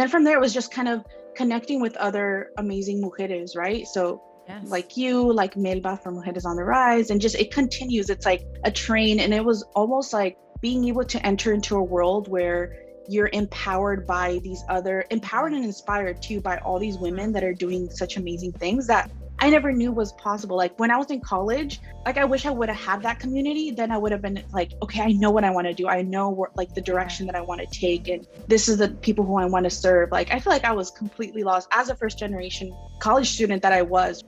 [0.00, 1.04] then from there, it was just kind of
[1.36, 3.86] connecting with other amazing mujeres, right?
[3.86, 4.68] So Yes.
[4.68, 8.10] like you, like Melba from Mujeres on the Rise, and just it continues.
[8.10, 11.82] It's like a train, and it was almost like being able to enter into a
[11.82, 12.74] world where
[13.08, 17.54] you're empowered by these other empowered and inspired too by all these women that are
[17.54, 19.10] doing such amazing things that
[19.42, 20.54] I never knew was possible.
[20.54, 23.70] Like when I was in college, like I wish I would have had that community.
[23.70, 25.88] Then I would have been like, okay, I know what I want to do.
[25.88, 29.24] I know like the direction that I want to take, and this is the people
[29.24, 30.12] who I want to serve.
[30.12, 33.72] Like I feel like I was completely lost as a first generation college student that
[33.72, 34.22] I was.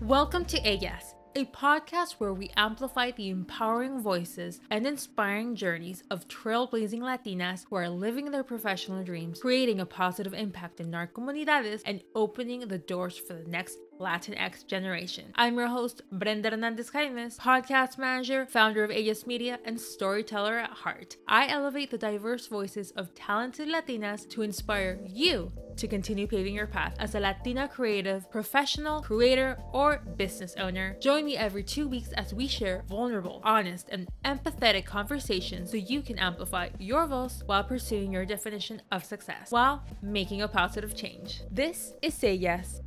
[0.00, 6.26] Welcome to Ellas a podcast where we amplify the empowering voices and inspiring journeys of
[6.28, 11.82] trailblazing Latinas who are living their professional dreams, creating a positive impact in our comunidades,
[11.84, 15.32] and opening the doors for the next Latinx generation.
[15.34, 20.70] I'm your host, Brenda Hernandez Jaimes, podcast manager, founder of Ellas Media, and storyteller at
[20.70, 21.16] heart.
[21.26, 26.66] I elevate the diverse voices of talented Latinas to inspire you to continue paving your
[26.66, 30.96] path as a Latina creative, professional, creator, or business owner.
[31.00, 36.02] Join me every two weeks as we share vulnerable, honest, and empathetic conversations so you
[36.02, 41.42] can amplify your voice while pursuing your definition of success while making a positive change.
[41.50, 42.80] This is Ellas.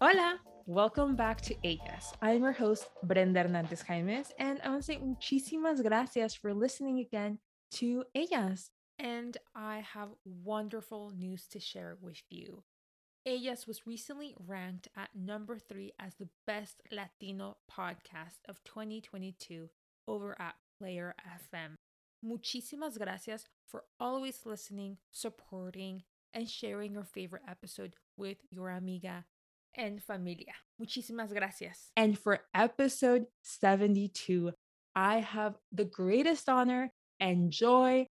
[0.00, 0.38] Hola!
[0.66, 2.12] Welcome back to Ellas.
[2.22, 7.00] I'm your host, Brenda Hernandez Jaimes, and I want to say muchísimas gracias for listening
[7.00, 7.40] again
[7.72, 12.62] to Ellas and I have wonderful news to share with you.
[13.26, 19.68] Ellas was recently ranked at number three as the best Latino podcast of 2022
[20.06, 21.74] over at Player FM.
[22.24, 29.24] Muchísimas gracias for always listening, supporting, and sharing your favorite episode with your amiga
[29.78, 30.52] and familia.
[30.80, 31.90] Muchísimas gracias.
[31.96, 34.52] And for episode 72,
[34.94, 36.90] I have the greatest honor
[37.20, 38.06] and joy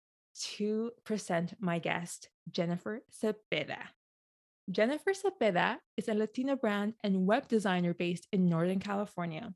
[0.57, 3.77] to present my guest, Jennifer Cepeda.
[4.69, 9.53] Jennifer Cepeda is a Latina brand and web designer based in Northern California.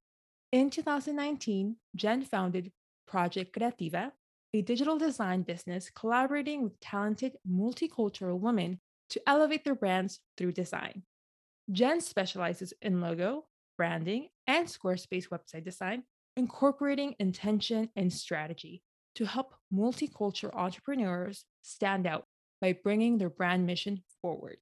[0.52, 2.72] In 2019, Jen founded
[3.08, 4.12] Project Creativa,
[4.54, 8.80] a digital design business collaborating with talented multicultural women
[9.10, 11.04] to elevate their brands through design.
[11.72, 13.46] Jen specializes in logo,
[13.78, 16.04] branding, and Squarespace website design,
[16.38, 18.84] incorporating intention and strategy
[19.16, 22.26] to help multicultural entrepreneurs stand out
[22.62, 24.58] by bringing their brand mission forward.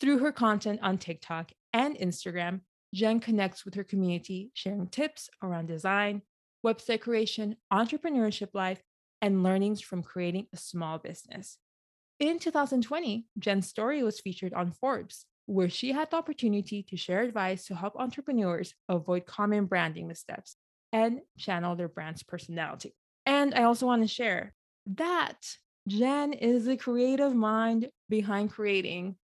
[0.00, 2.60] Through her content on TikTok and Instagram,
[2.92, 6.22] Jen connects with her community, sharing tips around design,
[6.64, 8.82] website creation, entrepreneurship life,
[9.22, 11.58] and learnings from creating a small business.
[12.20, 17.22] In 2020, Jen's story was featured on Forbes, where she had the opportunity to share
[17.22, 20.56] advice to help entrepreneurs avoid common branding missteps
[20.92, 22.94] and channel their brand's personality.
[23.26, 24.54] And I also want to share
[24.86, 25.38] that
[25.88, 29.16] Jen is the creative mind behind creating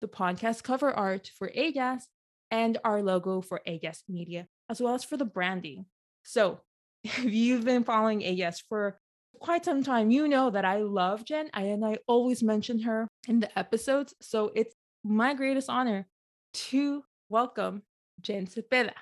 [0.00, 2.06] the podcast cover art for Ellas
[2.50, 5.86] and our logo for Ellas Media, as well as for the branding.
[6.24, 6.60] So
[7.04, 8.98] if you've been following Ellas for
[9.40, 13.40] quite some time, you know that I love Jen and I always mention her in
[13.40, 14.14] the episodes.
[14.20, 14.74] So it's
[15.04, 16.06] my greatest honor
[16.52, 17.82] to welcome
[18.20, 18.92] Jen Cepeda.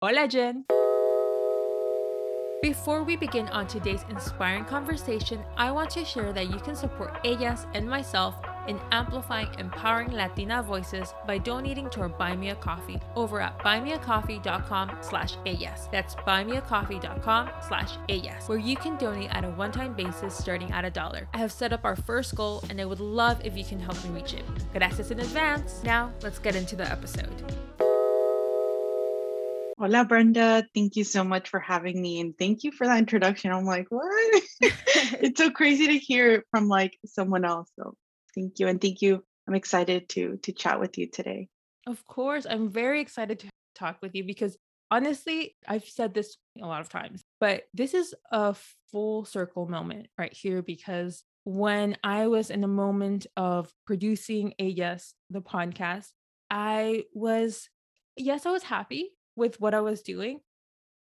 [0.00, 0.64] Hola, Jen.
[2.62, 7.18] Before we begin on today's inspiring conversation, I want to share that you can support
[7.24, 8.34] Ellas and myself
[8.68, 13.58] in amplifying empowering Latina voices by donating to our Buy Me a Coffee over at
[13.60, 15.88] buymeacoffee.com slash Ellas.
[15.90, 20.90] That's buymeacoffee.com slash Ellas, where you can donate at a one-time basis starting at a
[20.90, 21.28] dollar.
[21.34, 24.02] I have set up our first goal and I would love if you can help
[24.04, 24.44] me reach it.
[24.72, 25.82] Gracias in advance.
[25.84, 27.42] Now, let's get into the episode.
[29.78, 30.66] Hola, Brenda.
[30.74, 32.20] Thank you so much for having me.
[32.20, 33.52] And thank you for that introduction.
[33.52, 34.42] I'm like, what?
[34.60, 37.70] it's so crazy to hear it from like someone else.
[37.76, 37.94] So
[38.36, 38.68] thank you.
[38.68, 39.24] And thank you.
[39.48, 41.48] I'm excited to to chat with you today.
[41.86, 42.46] Of course.
[42.48, 44.56] I'm very excited to talk with you because
[44.90, 48.54] honestly, I've said this a lot of times, but this is a
[48.90, 55.14] full circle moment right here because when I was in a moment of producing Ellas,
[55.30, 56.08] the podcast,
[56.50, 57.68] I was,
[58.16, 60.40] yes, I was happy with what I was doing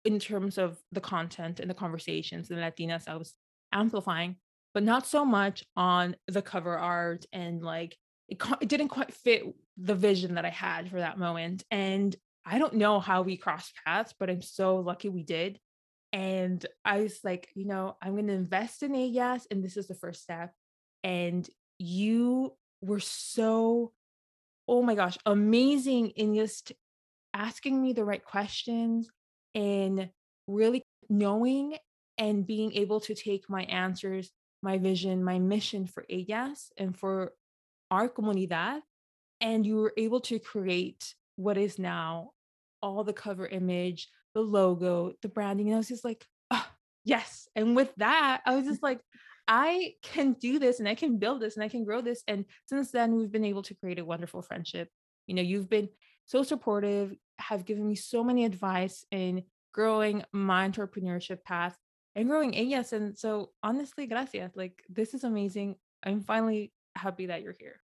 [0.05, 3.35] in terms of the content and the conversations and Latinas I was
[3.73, 4.37] amplifying,
[4.73, 7.97] but not so much on the cover art and like
[8.27, 9.43] it, it didn't quite fit
[9.77, 11.63] the vision that I had for that moment.
[11.69, 12.15] And
[12.45, 15.59] I don't know how we crossed paths, but I'm so lucky we did.
[16.13, 19.87] And I was like, you know, I'm going to invest in Ellas, and this is
[19.87, 20.51] the first step.
[21.03, 21.47] And
[21.77, 23.93] you were so,
[24.67, 26.73] oh my gosh, amazing in just
[27.33, 29.09] asking me the right questions
[29.55, 30.09] and
[30.47, 31.77] really knowing
[32.17, 37.33] and being able to take my answers, my vision, my mission for Ellas and for
[37.89, 38.81] our comunidad
[39.41, 42.31] and you were able to create what is now
[42.81, 45.67] all the cover image, the logo, the branding.
[45.67, 46.65] And I was just like, oh,
[47.03, 47.47] yes.
[47.55, 48.69] And with that, I was mm.
[48.69, 49.01] just like,
[49.47, 52.23] I can do this and I can build this and I can grow this.
[52.27, 54.87] And since then, we've been able to create a wonderful friendship.
[55.27, 55.89] You know, you've been
[56.25, 59.43] so supportive, have given me so many advice in
[59.73, 61.75] growing my entrepreneurship path
[62.15, 64.51] and growing Ellas, And so honestly, gracias.
[64.55, 65.75] Like this is amazing.
[66.03, 67.79] I'm finally happy that you're here.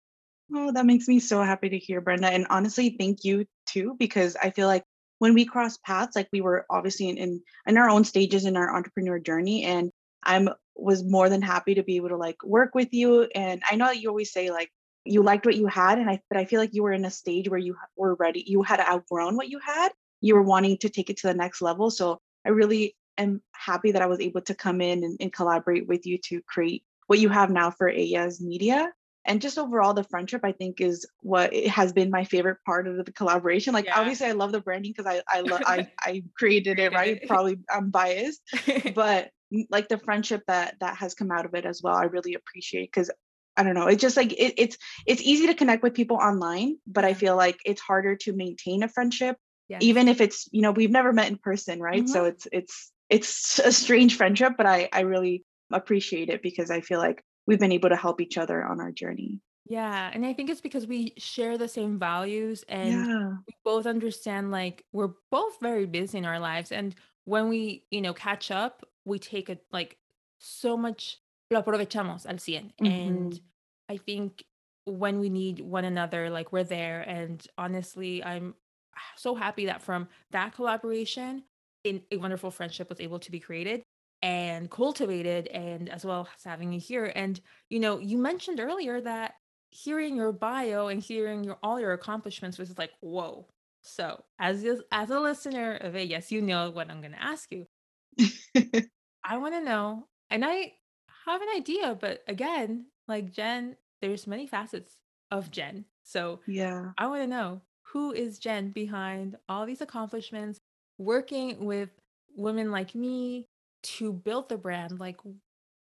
[0.53, 2.27] Oh, that makes me so happy to hear, Brenda.
[2.27, 4.83] And honestly, thank you too, because I feel like
[5.19, 8.55] when we crossed paths, like we were obviously in, in, in our own stages in
[8.55, 9.63] our entrepreneur journey.
[9.65, 9.91] And
[10.23, 13.23] I'm was more than happy to be able to like work with you.
[13.35, 14.69] And I know you always say like
[15.05, 17.11] you liked what you had, and I but I feel like you were in a
[17.11, 19.89] stage where you were ready, you had outgrown what you had.
[20.21, 21.89] You were wanting to take it to the next level.
[21.91, 25.87] So I really am happy that I was able to come in and, and collaborate
[25.87, 28.91] with you to create what you have now for Ellas Media.
[29.25, 33.05] And just overall the friendship i think is what has been my favorite part of
[33.05, 33.73] the collaboration.
[33.73, 33.99] Like yeah.
[33.99, 37.21] obviously i love the branding because i i love I, I created it right?
[37.27, 38.41] Probably i'm biased.
[38.95, 39.31] but
[39.69, 42.91] like the friendship that that has come out of it as well i really appreciate
[42.91, 43.09] because
[43.55, 46.77] i don't know it's just like it, it's it's easy to connect with people online
[46.85, 49.37] but i feel like it's harder to maintain a friendship
[49.69, 49.81] yes.
[49.81, 52.03] even if it's you know we've never met in person right?
[52.03, 52.11] Mm-hmm.
[52.11, 56.81] so it's it's it's a strange friendship but i i really appreciate it because i
[56.81, 59.39] feel like we've been able to help each other on our journey.
[59.65, 60.11] Yeah.
[60.13, 63.29] And I think it's because we share the same values and yeah.
[63.47, 66.71] we both understand like we're both very busy in our lives.
[66.71, 66.95] And
[67.25, 69.97] when we, you know, catch up, we take it like
[70.39, 71.17] so much
[71.49, 72.73] lo aprovechamos al 100.
[72.81, 72.85] Mm-hmm.
[72.85, 73.41] And
[73.89, 74.43] I think
[74.85, 77.01] when we need one another, like we're there.
[77.01, 78.55] And honestly, I'm
[79.17, 81.43] so happy that from that collaboration,
[81.87, 83.83] in a wonderful friendship was able to be created
[84.21, 87.11] and cultivated and as well as having you here.
[87.15, 87.39] And
[87.69, 89.33] you know you mentioned earlier that
[89.69, 93.47] hearing your bio and hearing your all your accomplishments was like whoa.
[93.81, 97.51] So as as a listener of it yes you know what i'm going to ask
[97.51, 97.67] you.
[99.23, 100.73] I want to know and i
[101.25, 104.97] have an idea but again like jen there's many facets
[105.29, 106.91] of jen so yeah.
[106.97, 110.59] I want to know who is jen behind all these accomplishments
[110.97, 111.89] working with
[112.35, 113.47] women like me
[113.83, 115.17] to build the brand like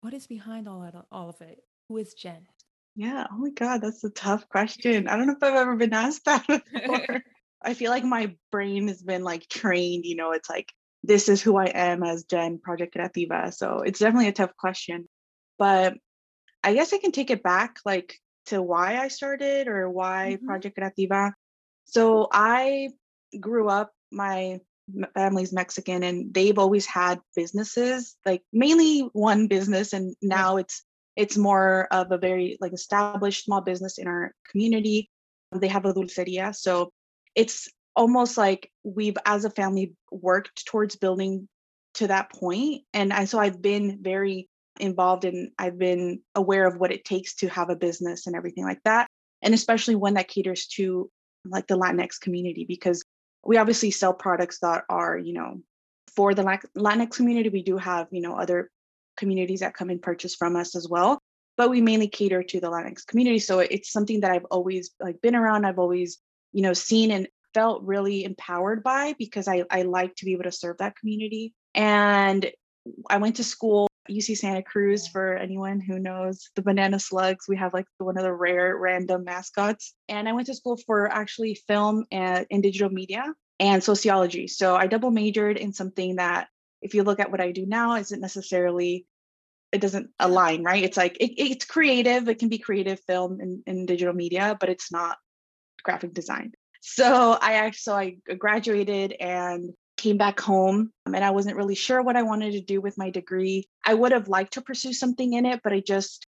[0.02, 1.60] what is behind all that all of it?
[1.88, 2.48] Who is jen?
[2.96, 5.08] Yeah oh my god that's a tough question.
[5.08, 7.24] I don't know if i've ever been asked that before.
[7.66, 10.74] I feel like my brain has been like trained you know it's like
[11.04, 15.08] this is who i am as jen project creativa so it's definitely a tough question
[15.58, 15.96] but
[16.64, 20.46] i guess i can take it back like to why i started or why mm-hmm.
[20.46, 21.32] project creativa.
[21.86, 22.90] So i
[23.40, 24.60] grew up my
[25.14, 30.84] family's Mexican and they've always had businesses, like mainly one business, and now it's
[31.16, 35.10] it's more of a very like established small business in our community.
[35.52, 36.92] They have a dulceria, so
[37.36, 41.48] it's almost like we've as a family worked towards building
[41.96, 44.50] to that point and I so I've been very
[44.80, 48.64] involved and I've been aware of what it takes to have a business and everything
[48.64, 49.08] like that
[49.44, 51.10] and especially one that caters to
[51.46, 53.04] like the Latinx community because
[53.46, 55.62] we obviously sell products that are, you know,
[56.16, 57.50] for the Latinx community.
[57.50, 58.70] We do have, you know, other
[59.18, 61.20] communities that come and purchase from us as well,
[61.58, 63.40] but we mainly cater to the Latinx community.
[63.40, 65.66] So it's something that I've always like been around.
[65.66, 66.20] I've always,
[66.52, 70.46] you know, seen and felt really empowered by because I, I like to be able
[70.46, 71.54] to serve that community.
[71.76, 72.50] And
[73.10, 77.46] I went to school UC Santa Cruz for anyone who knows the banana slugs.
[77.48, 79.94] We have like one of the rare random mascots.
[80.10, 84.48] And I went to school for actually film and in digital media and sociology.
[84.48, 86.48] So I double majored in something that
[86.82, 89.06] if you look at what I do now isn't necessarily
[89.72, 90.84] it doesn't align, right?
[90.84, 94.70] It's like it, it's creative, it can be creative film and, and digital media, but
[94.70, 95.18] it's not
[95.84, 96.54] graphic design.
[96.82, 101.76] So I actually so I graduated and came back home um, and I wasn't really
[101.76, 103.68] sure what I wanted to do with my degree.
[103.86, 106.28] I would have liked to pursue something in it, but I just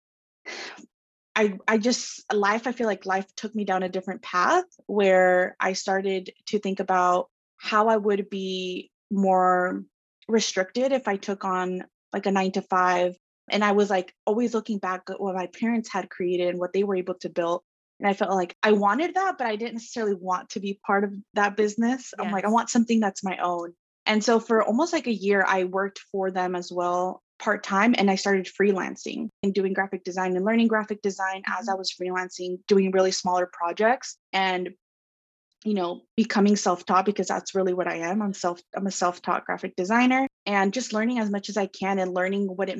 [1.38, 5.54] I I just life I feel like life took me down a different path where
[5.60, 9.84] I started to think about how I would be more
[10.28, 13.16] restricted if I took on like a 9 to 5
[13.50, 16.72] and I was like always looking back at what my parents had created and what
[16.72, 17.62] they were able to build
[17.98, 21.04] and I felt like I wanted that, but I didn't necessarily want to be part
[21.04, 22.12] of that business.
[22.12, 22.14] Yes.
[22.18, 23.72] I'm like, I want something that's my own.
[24.04, 27.94] And so for almost like a year, I worked for them as well part time
[27.98, 31.60] and I started freelancing and doing graphic design and learning graphic design mm-hmm.
[31.60, 34.70] as I was freelancing, doing really smaller projects and
[35.64, 38.22] you know becoming self-taught because that's really what I am.
[38.22, 41.98] I'm self I'm a self-taught graphic designer and just learning as much as I can
[41.98, 42.78] and learning what it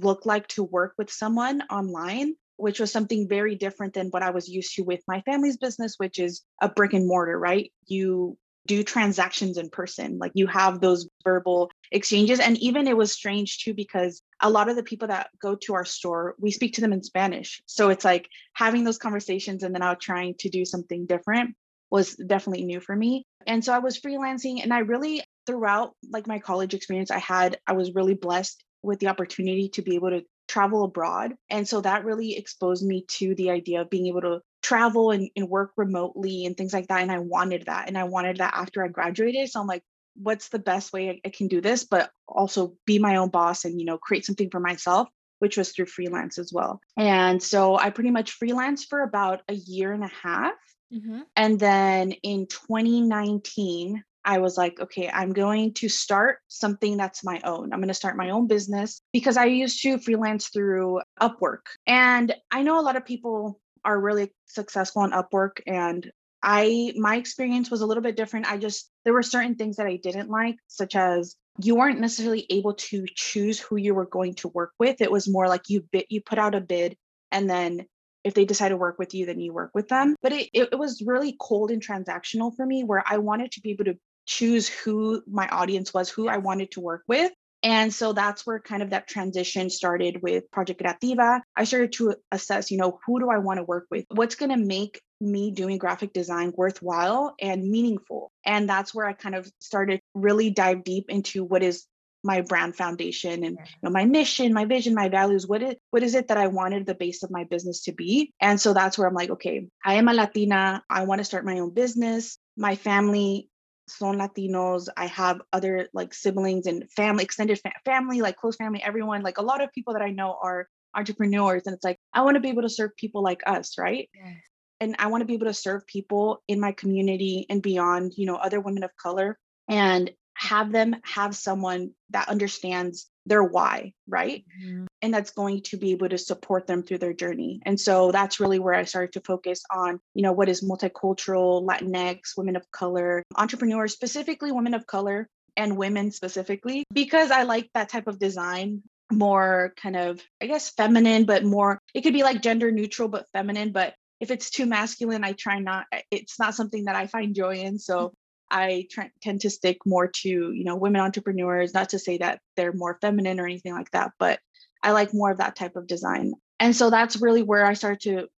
[0.00, 4.30] looked like to work with someone online which was something very different than what I
[4.30, 7.72] was used to with my family's business, which is a brick and mortar, right?
[7.86, 8.38] You
[8.68, 12.38] do transactions in person, like you have those verbal exchanges.
[12.38, 15.74] And even it was strange too, because a lot of the people that go to
[15.74, 17.60] our store, we speak to them in Spanish.
[17.66, 21.56] So it's like having those conversations and then out trying to do something different
[21.90, 23.26] was definitely new for me.
[23.44, 27.58] And so I was freelancing and I really throughout like my college experience I had
[27.66, 31.34] I was really blessed with the opportunity to be able to travel abroad.
[31.48, 35.30] And so that really exposed me to the idea of being able to travel and,
[35.34, 37.00] and work remotely and things like that.
[37.00, 37.88] And I wanted that.
[37.88, 39.50] And I wanted that after I graduated.
[39.50, 39.82] So I'm like,
[40.14, 43.64] what's the best way I, I can do this, but also be my own boss
[43.64, 46.80] and, you know, create something for myself which was through freelance as well.
[46.96, 50.54] And so I pretty much freelanced for about a year and a half.
[50.94, 51.22] Mm-hmm.
[51.34, 57.40] And then in 2019, I was like, okay, I'm going to start something that's my
[57.44, 57.72] own.
[57.72, 61.66] I'm going to start my own business because I used to freelance through Upwork.
[61.86, 66.10] And I know a lot of people are really successful on Upwork and
[66.44, 68.50] I my experience was a little bit different.
[68.50, 72.46] I just there were certain things that I didn't like such as you weren't necessarily
[72.50, 75.00] able to choose who you were going to work with.
[75.00, 76.96] It was more like you bid you put out a bid
[77.30, 77.86] and then
[78.24, 80.78] if they decide to work with you then you work with them but it, it,
[80.78, 84.68] was really cold and transactional for me where i wanted to be able to choose
[84.68, 87.32] who my audience was, who I wanted to work with.
[87.62, 91.40] And so that's where kind of that transition started with Project Creativa.
[91.56, 94.04] I started to assess, you know, who do I want to work with?
[94.08, 98.32] What's going to make me doing graphic design worthwhile and meaningful?
[98.44, 101.86] And that's where I kind of started really dive deep into what is
[102.24, 105.46] my brand foundation and you know, my mission, my vision, my values.
[105.46, 108.32] What is what is it that I wanted the base of my business to be?
[108.40, 110.82] And so that's where I'm like, okay, I am a Latina.
[110.88, 112.38] I want to start my own business.
[112.56, 113.48] My family
[113.96, 114.88] son Latinos.
[114.96, 119.22] I have other like siblings and family, extended fa- family, like close family, everyone.
[119.22, 121.62] Like a lot of people that I know are entrepreneurs.
[121.66, 124.08] And it's like, I want to be able to serve people like us, right?
[124.14, 124.36] Yes.
[124.80, 128.26] And I want to be able to serve people in my community and beyond, you
[128.26, 134.44] know, other women of color and have them have someone that understands their why, right?
[134.64, 134.86] Mm-hmm.
[135.00, 137.60] And that's going to be able to support them through their journey.
[137.64, 141.64] And so that's really where I started to focus on, you know, what is multicultural,
[141.64, 147.70] Latinx, women of color, entrepreneurs, specifically women of color and women specifically, because I like
[147.74, 152.22] that type of design more kind of, I guess, feminine, but more, it could be
[152.22, 153.70] like gender neutral, but feminine.
[153.70, 157.56] But if it's too masculine, I try not, it's not something that I find joy
[157.56, 157.78] in.
[157.78, 158.14] So
[158.52, 158.86] I
[159.22, 162.98] tend to stick more to, you know, women entrepreneurs, not to say that they're more
[163.00, 164.40] feminine or anything like that, but
[164.82, 166.34] I like more of that type of design.
[166.60, 168.28] And so that's really where I started to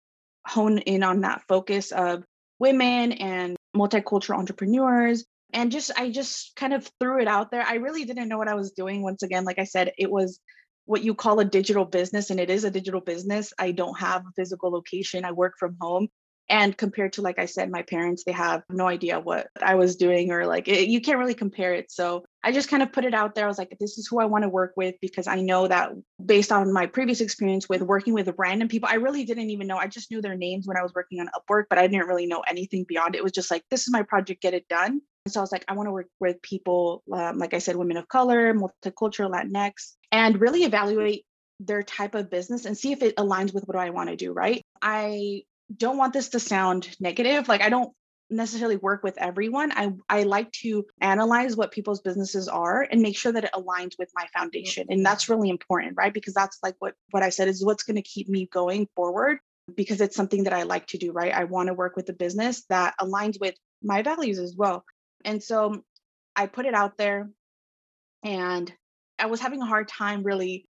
[0.46, 2.24] hone in on that focus of
[2.60, 5.24] women and multicultural entrepreneurs.
[5.52, 7.62] And just, I just kind of threw it out there.
[7.62, 9.02] I really didn't know what I was doing.
[9.02, 10.38] Once again, like I said, it was
[10.86, 13.52] what you call a digital business, and it is a digital business.
[13.58, 16.08] I don't have a physical location, I work from home
[16.48, 19.96] and compared to like i said my parents they have no idea what i was
[19.96, 21.90] doing or like it, you can't really compare it.
[21.90, 23.44] So i just kind of put it out there.
[23.44, 25.92] I was like this is who i want to work with because i know that
[26.24, 29.78] based on my previous experience with working with random people i really didn't even know
[29.78, 32.26] i just knew their names when i was working on upwork but i didn't really
[32.26, 35.00] know anything beyond it, was just like this is my project get it done.
[35.26, 37.76] And so i was like i want to work with people um, like i said
[37.76, 41.24] women of color multicultural latinx and really evaluate
[41.60, 44.32] their type of business and see if it aligns with what I want to do,
[44.32, 44.62] right?
[44.82, 45.42] I
[45.74, 47.48] don't want this to sound negative.
[47.48, 47.92] Like I don't
[48.30, 49.72] necessarily work with everyone.
[49.72, 53.92] I I like to analyze what people's businesses are and make sure that it aligns
[53.98, 54.86] with my foundation.
[54.90, 56.12] And that's really important, right?
[56.12, 59.38] Because that's like what what I said is what's going to keep me going forward
[59.74, 61.32] because it's something that I like to do, right?
[61.32, 64.84] I want to work with a business that aligns with my values as well.
[65.24, 65.82] And so
[66.36, 67.30] I put it out there
[68.22, 68.72] and
[69.18, 70.66] I was having a hard time really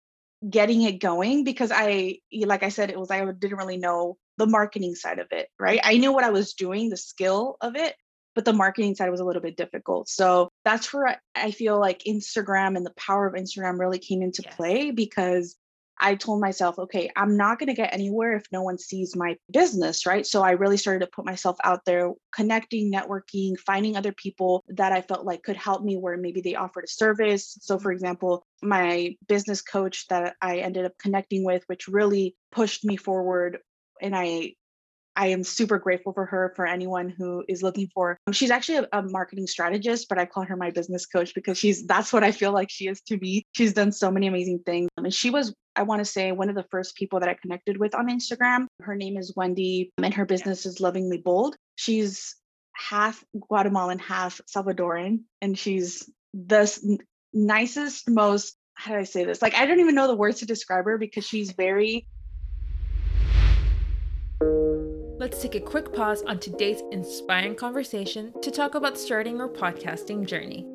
[0.48, 4.48] getting it going because I like I said it was I didn't really know the
[4.48, 5.79] marketing side of it, right?
[5.83, 7.93] I knew what I was doing, the skill of it,
[8.33, 10.10] but the marketing side was a little bit difficult.
[10.10, 14.41] So that's where I feel like Instagram and the power of Instagram really came into
[14.43, 14.55] yes.
[14.55, 15.55] play because
[16.03, 19.38] I told myself, okay, I'm not going to get anywhere if no one sees my
[19.51, 20.25] business, right?
[20.25, 24.91] So I really started to put myself out there, connecting, networking, finding other people that
[24.91, 27.55] I felt like could help me where maybe they offered a service.
[27.62, 27.98] So, for mm-hmm.
[27.98, 33.60] example, my business coach that I ended up connecting with, which really pushed me forward
[34.01, 34.55] and I
[35.15, 38.17] I am super grateful for her for anyone who is looking for.
[38.27, 41.58] Um, she's actually a, a, marketing strategist, but I call her my business coach because
[41.58, 43.43] she's that's what I feel like she is to me.
[43.53, 44.89] She's done so many amazing things.
[44.98, 47.36] Um, and she was, I want to say, one of the first people that I
[47.41, 48.67] connected with on Instagram.
[48.79, 51.55] Her name is Wendy, um, and her business is Lovingly Bold.
[51.75, 52.36] She's
[52.74, 57.00] half Guatemalan, half Salvadoran, and she's the
[57.34, 59.41] nicest, most how do I say this?
[59.41, 62.08] Like I don't even know the words to describe her because she's very
[64.41, 70.25] let's take a quick pause on today's inspiring conversation to talk about starting your podcasting
[70.25, 70.65] journey.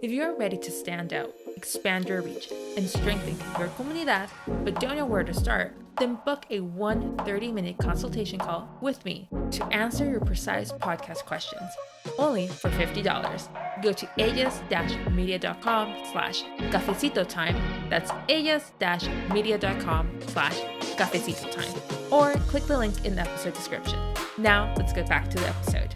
[0.00, 4.28] If you are ready to stand out, expand your reach, and strengthen your comunidad,
[4.64, 9.04] but don't know where to start, then book a 1 30 minute consultation call with
[9.04, 11.70] me to answer your precise podcast questions,
[12.18, 13.65] only for $50.
[13.82, 17.56] Go to ellas-media.com slash cafecito time,
[17.90, 20.58] that's ellas-media.com slash
[20.96, 21.74] cafecito time,
[22.10, 23.98] or click the link in the episode description.
[24.38, 25.94] Now, let's get back to the episode.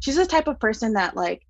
[0.00, 1.46] She's the type of person that like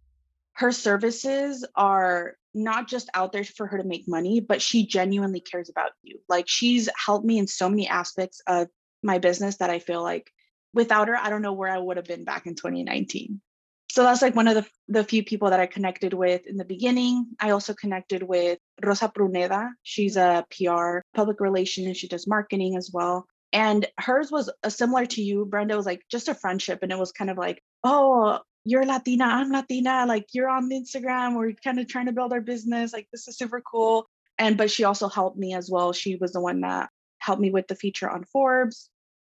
[0.54, 5.40] her services are not just out there for her to make money, but she genuinely
[5.40, 6.20] cares about you.
[6.28, 8.68] Like she's helped me in so many aspects of
[9.02, 10.30] my business that I feel like
[10.74, 13.40] without her, I don't know where I would have been back in 2019.
[13.90, 16.64] So that's like one of the, the few people that I connected with in the
[16.64, 17.28] beginning.
[17.38, 19.70] I also connected with Rosa Pruneda.
[19.84, 23.26] She's a PR public relations and she does marketing as well.
[23.52, 26.80] And hers was a similar to you, Brenda, was like just a friendship.
[26.82, 31.36] And it was kind of like, oh, you're Latina, I'm Latina, like you're on Instagram,
[31.36, 32.92] we're kind of trying to build our business.
[32.92, 34.06] Like this is super cool.
[34.38, 35.92] And but she also helped me as well.
[35.92, 36.88] She was the one that
[37.18, 38.90] helped me with the feature on Forbes.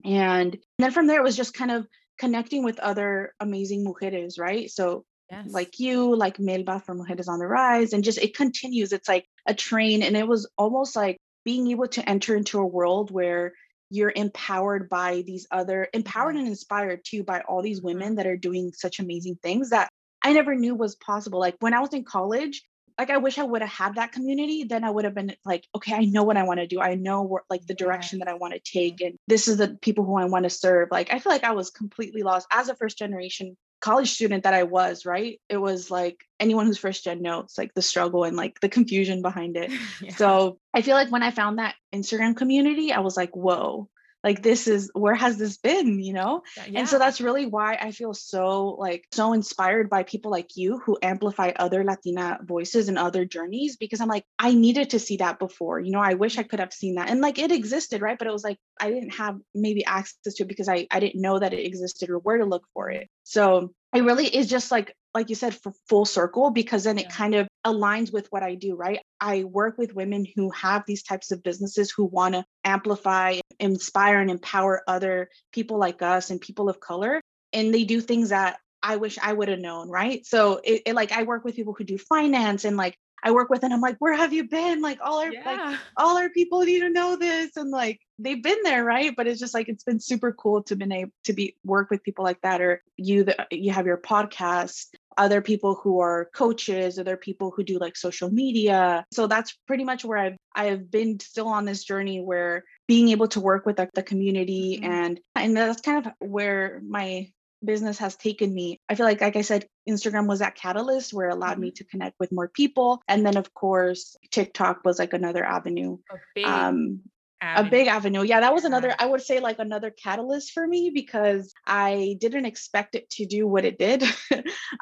[0.05, 1.87] And then from there it was just kind of
[2.19, 4.69] connecting with other amazing mujeres, right?
[4.69, 5.45] So yes.
[5.49, 8.93] like you, like Melba from Mujeres on the Rise, and just it continues.
[8.93, 10.03] It's like a train.
[10.03, 13.53] And it was almost like being able to enter into a world where
[13.89, 17.87] you're empowered by these other empowered and inspired too by all these mm-hmm.
[17.87, 19.89] women that are doing such amazing things that
[20.21, 21.39] I never knew was possible.
[21.39, 22.63] Like when I was in college,
[22.97, 24.63] like I wish I would have had that community.
[24.63, 26.81] Then I would have been like, okay, I know what I want to do.
[26.81, 29.77] I know what like the direction that I want to take, and this is the
[29.81, 30.89] people who I want to serve.
[30.91, 34.53] Like I feel like I was completely lost as a first generation college student that
[34.53, 35.39] I was, right?
[35.49, 39.21] It was like anyone who's first gen knows like the struggle and like the confusion
[39.21, 39.71] behind it.
[40.01, 40.15] yeah.
[40.15, 43.89] So I feel like when I found that Instagram community, I was like, whoa,
[44.23, 46.43] like this is where has this been you know?
[46.57, 46.79] Uh, yeah.
[46.79, 50.79] and so that's really why i feel so like so inspired by people like you
[50.79, 55.17] who amplify other latina voices and other journeys because i'm like i needed to see
[55.17, 55.99] that before you know?
[55.99, 57.09] I wish i could have seen that.
[57.09, 58.17] And like it existed right?
[58.17, 61.21] But it was like i didn't have maybe access to it because i i didn't
[61.21, 63.09] know that it existed or where to look for it.
[63.23, 67.09] So it really is just like like you said for full circle because then it
[67.09, 68.99] kind of aligns with what I do, right?
[69.19, 74.19] I work with women who have these types of businesses who want to amplify, inspire
[74.19, 77.19] and empower other people like us and people of color
[77.51, 80.23] and they do things that I wish I would have known, right?
[80.23, 83.49] So it, it, like I work with people who do finance and like I work
[83.49, 84.83] with and I'm like, where have you been?
[84.83, 85.41] Like all our yeah.
[85.43, 87.57] like all our people need to know this.
[87.57, 89.13] And like they've been there, right?
[89.15, 92.03] But it's just like it's been super cool to been able to be work with
[92.03, 96.99] people like that, or you that you have your podcast, other people who are coaches,
[96.99, 99.05] other people who do like social media.
[99.11, 103.27] So that's pretty much where I've I've been still on this journey where being able
[103.29, 104.91] to work with the, the community mm-hmm.
[104.91, 107.31] and and that's kind of where my
[107.63, 108.79] business has taken me.
[108.87, 111.61] I feel like, like I said, Instagram was that catalyst where it allowed mm-hmm.
[111.61, 113.01] me to connect with more people.
[113.07, 115.97] And then, of course, TikTok was like another avenue.
[116.43, 117.01] Um,
[117.41, 117.67] avenue.
[117.67, 118.23] a big avenue.
[118.23, 122.45] Yeah, that was another, I would say, like another catalyst for me because I didn't
[122.45, 124.03] expect it to do what it did.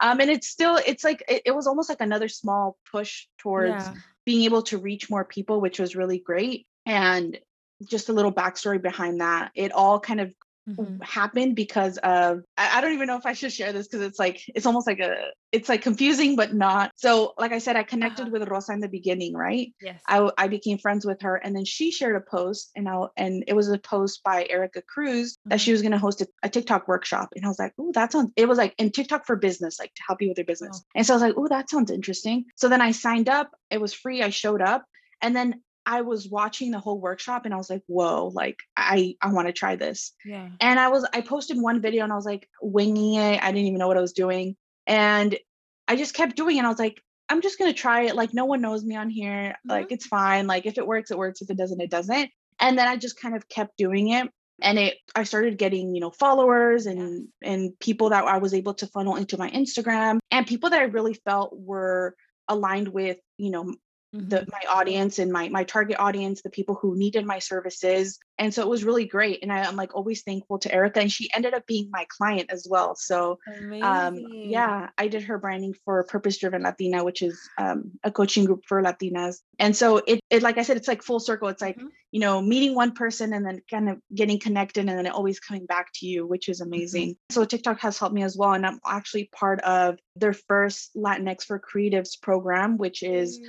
[0.02, 3.86] um, and it's still, it's like, it, it, was almost like another small push towards
[3.86, 3.94] yeah.
[4.26, 6.68] being able to reach more people, which was really great.
[6.86, 7.38] And
[7.84, 9.52] just a little backstory behind that.
[9.56, 10.34] It all kind of
[10.67, 11.01] mm-hmm.
[11.01, 14.19] happened because of I, I, don't even know if I should share this because it's
[14.19, 15.15] like it's almost like a
[15.51, 16.91] it's like confusing but not.
[16.95, 18.32] So like I said, I connected uh-huh.
[18.39, 19.73] with Rosa in the beginning, right?
[19.82, 20.01] Yes.
[20.08, 23.43] I I became friends with her and then she shared a post and I and
[23.47, 25.49] it was a post by Erica Cruz mm-hmm.
[25.49, 25.73] that she mm-hmm.
[25.73, 27.30] was gonna host a, a, TikTok workshop.
[27.36, 29.93] And I was like, oh, that sounds it was like in TikTok for business, like
[29.93, 30.82] to help you with your business.
[30.84, 30.88] Oh.
[30.95, 32.45] And so I was like, oh, that sounds interesting.
[32.56, 34.86] So then I signed up, it was free, I showed up.
[35.21, 39.15] And then I was watching the whole workshop and I was like, whoa, like I
[39.21, 40.13] I want to try this.
[40.26, 40.50] Yeah.
[40.60, 43.43] And I was I posted one video and I was like winging it.
[43.43, 44.56] I didn't even know what I was doing.
[44.88, 45.38] And
[45.88, 46.60] I just kept doing it.
[46.60, 48.15] And I was like, I'm just gonna try it.
[48.15, 49.50] Like no one knows me on here.
[49.50, 49.69] Mm-hmm.
[49.69, 50.48] Like it's fine.
[50.48, 51.41] Like if it works, it works.
[51.41, 52.32] If it doesn't, it doesn't.
[52.60, 54.30] And then I just kind of kept doing it.
[54.62, 58.74] And it I started getting, you know, followers and and people that I was able
[58.76, 62.15] to funnel into my Instagram and people that I really felt were
[62.48, 63.74] aligned with you know
[64.13, 64.50] the mm-hmm.
[64.52, 68.62] my audience and my my target audience the people who needed my services and so
[68.62, 71.54] it was really great and I, am like always thankful to erica and she ended
[71.54, 73.39] up being my client as well so
[73.82, 78.46] um, yeah i did her branding for purpose driven latina which is um, a coaching
[78.46, 81.62] group for latinas and so it, it like i said it's like full circle it's
[81.62, 81.88] like mm-hmm.
[82.12, 85.39] you know meeting one person and then kind of getting connected and then it always
[85.39, 86.74] coming back to you which is mm-hmm.
[86.74, 87.34] amazing mm-hmm.
[87.34, 91.44] so tiktok has helped me as well and i'm actually part of their first latinx
[91.44, 93.39] for creatives program which is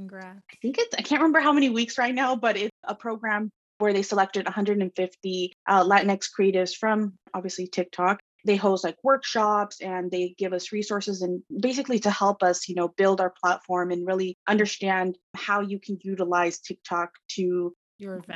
[0.00, 0.40] Congrats.
[0.50, 3.50] I think it's, I can't remember how many weeks right now, but it's a program
[3.78, 8.18] where they selected 150 uh, Latinx creatives from obviously TikTok.
[8.46, 12.74] They host like workshops and they give us resources and basically to help us, you
[12.74, 17.74] know, build our platform and really understand how you can utilize TikTok to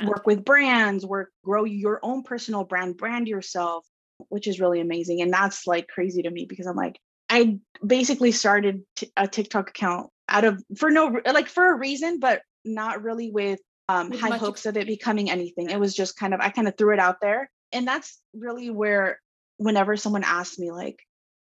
[0.05, 3.87] work with brands, work, grow your own personal brand, brand yourself,
[4.29, 5.21] which is really amazing.
[5.21, 9.69] And that's like crazy to me because I'm like, I basically started t- a TikTok
[9.69, 13.59] account out of for no like for a reason, but not really with
[13.89, 15.69] um, with high hopes of it becoming anything.
[15.69, 18.69] It was just kind of I kind of threw it out there, and that's really
[18.69, 19.19] where
[19.57, 20.99] whenever someone asks me like,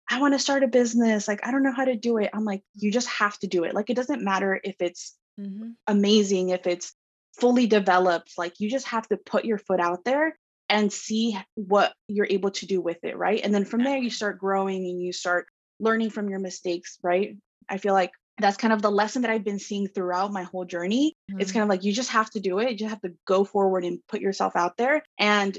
[0.10, 2.46] I want to start a business, like I don't know how to do it, I'm
[2.46, 3.76] like, you just have to do it.
[3.76, 5.72] Like it doesn't matter if it's mm-hmm.
[5.88, 6.94] amazing, if it's
[7.40, 10.38] fully developed, like you just have to put your foot out there
[10.68, 13.42] and see what you're able to do with it, right?
[13.44, 15.48] And then from there you start growing and you start
[15.80, 17.38] learning from your mistakes, right?
[17.68, 20.66] I feel like that's kind of the lesson that I've been seeing throughout my whole
[20.66, 21.16] journey.
[21.30, 21.42] Mm-hmm.
[21.42, 22.72] It's kind of like you just have to do it.
[22.72, 25.58] You just have to go forward and put yourself out there and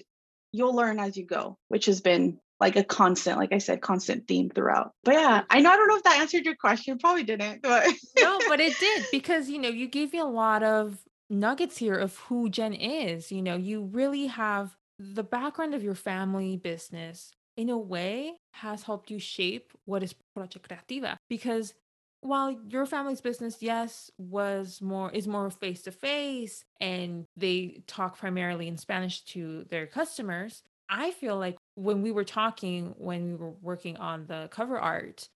[0.52, 4.28] you'll learn as you go, which has been like a constant, like I said, constant
[4.28, 4.92] theme throughout.
[5.04, 6.98] But yeah, I know I don't know if that answered your question.
[6.98, 7.87] Probably didn't, but
[8.18, 10.98] no, but it did because you know, you gave me a lot of
[11.30, 13.33] nuggets here of who Jen is.
[13.33, 18.83] You know, you really have the background of your family business in a way has
[18.83, 21.16] helped you shape what is Project Creativa.
[21.29, 21.75] Because
[22.23, 28.18] while your family's business yes was more is more face to face and they talk
[28.18, 33.35] primarily in spanish to their customers i feel like when we were talking when we
[33.37, 35.31] were working on the cover art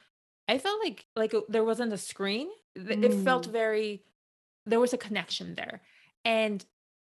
[0.46, 2.48] i felt like like there wasn't a screen.
[2.74, 3.24] It mm.
[3.24, 4.02] felt very
[4.66, 5.80] there was a connection there.
[6.24, 6.64] And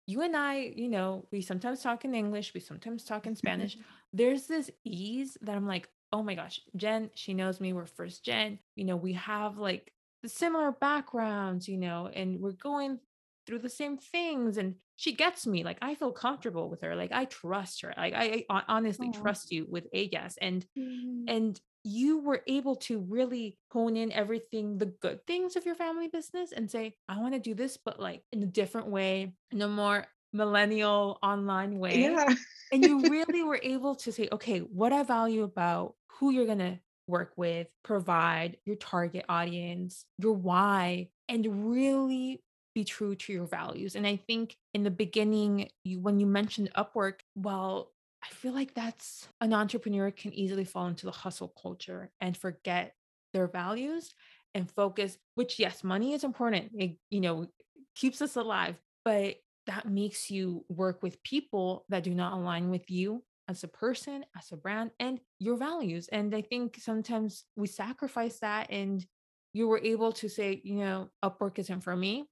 [0.06, 3.76] you and i you know we sometimes talk in english we sometimes talk in spanish
[4.16, 7.72] there's this ease that i'm like oh my gosh, Jen, she knows me.
[7.72, 8.58] We're first gen.
[8.74, 13.00] You know, we have like the similar backgrounds, you know, and we're going
[13.46, 14.56] through the same things.
[14.56, 15.64] And she gets me.
[15.64, 16.96] Like I feel comfortable with her.
[16.96, 17.92] Like I trust her.
[17.96, 19.20] Like I, I honestly Aww.
[19.20, 20.38] trust you with Ellas.
[20.40, 21.24] And mm-hmm.
[21.28, 26.08] and you were able to really hone in everything, the good things of your family
[26.08, 29.68] business and say, I want to do this, but like in a different way, no
[29.68, 30.04] more
[30.36, 32.02] millennial online way.
[32.02, 32.34] Yeah.
[32.72, 36.58] and you really were able to say, okay, what I value about who you're going
[36.58, 42.42] to work with, provide your target audience, your why, and really
[42.74, 43.96] be true to your values.
[43.96, 48.74] And I think in the beginning, you when you mentioned Upwork, well, I feel like
[48.74, 52.94] that's an entrepreneur can easily fall into the hustle culture and forget
[53.32, 54.12] their values
[54.54, 56.72] and focus, which yes, money is important.
[56.74, 57.46] It, you know,
[57.94, 59.36] keeps us alive, but
[59.66, 64.24] that makes you work with people that do not align with you as a person,
[64.36, 66.08] as a brand, and your values.
[66.10, 69.04] And I think sometimes we sacrifice that, and
[69.52, 72.26] you were able to say, you know, Upwork isn't for me.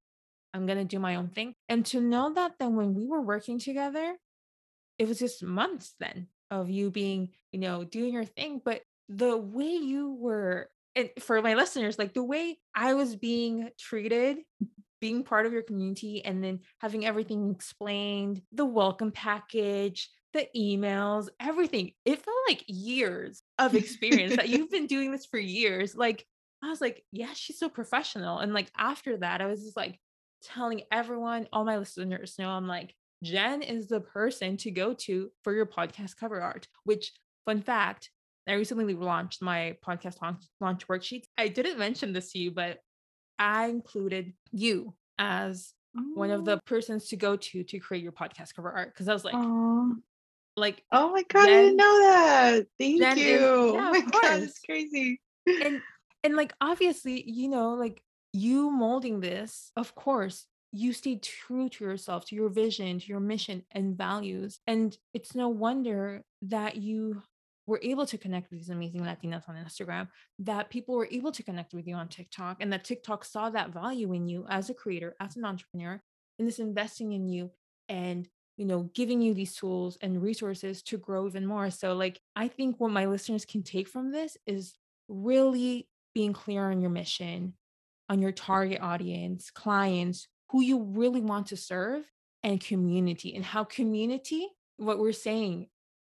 [0.53, 1.55] I'm going to do my own thing.
[1.69, 4.17] And to know that then when we were working together,
[4.99, 8.61] it was just months then of you being, you know, doing your thing.
[8.65, 13.71] But the way you were, and for my listeners, like the way I was being
[13.79, 14.39] treated
[15.05, 21.29] being part of your community and then having everything explained, the welcome package, the emails,
[21.39, 21.91] everything.
[22.07, 25.95] It felt like years of experience that you've been doing this for years.
[25.95, 26.25] Like,
[26.63, 28.39] I was like, yeah, she's so professional.
[28.39, 30.01] And like after that, I was just like
[30.43, 35.31] telling everyone, all my listeners know, I'm like, Jen is the person to go to
[35.43, 37.13] for your podcast cover art, which,
[37.45, 38.09] fun fact,
[38.49, 41.25] I recently launched my podcast launch, launch worksheet.
[41.37, 42.79] I didn't mention this to you, but
[43.39, 45.73] I included you as
[46.15, 46.45] one of oh.
[46.45, 49.35] the persons to go to to create your podcast cover art because I was like,
[49.35, 49.95] Aww.
[50.57, 52.67] like, oh my god, Jen, I didn't know that.
[52.79, 53.75] Thank you.
[53.75, 55.21] Yeah, oh my god, it's crazy.
[55.47, 55.81] and
[56.23, 61.85] and like obviously, you know, like you molding this, of course, you stay true to
[61.85, 64.59] yourself, to your vision, to your mission and values.
[64.67, 67.23] And it's no wonder that you
[67.67, 71.43] were able to connect with these amazing Latinas on Instagram, that people were able to
[71.43, 74.75] connect with you on TikTok, and that TikTok saw that value in you as a
[74.75, 76.01] creator, as an entrepreneur,
[76.39, 77.51] and this investing in you
[77.89, 81.71] and you know giving you these tools and resources to grow even more.
[81.71, 84.75] So like i think what my listeners can take from this is
[85.09, 87.55] really being clear on your mission
[88.09, 92.05] on your target audience clients who you really want to serve
[92.43, 94.47] and community and how community
[94.77, 95.67] what we're saying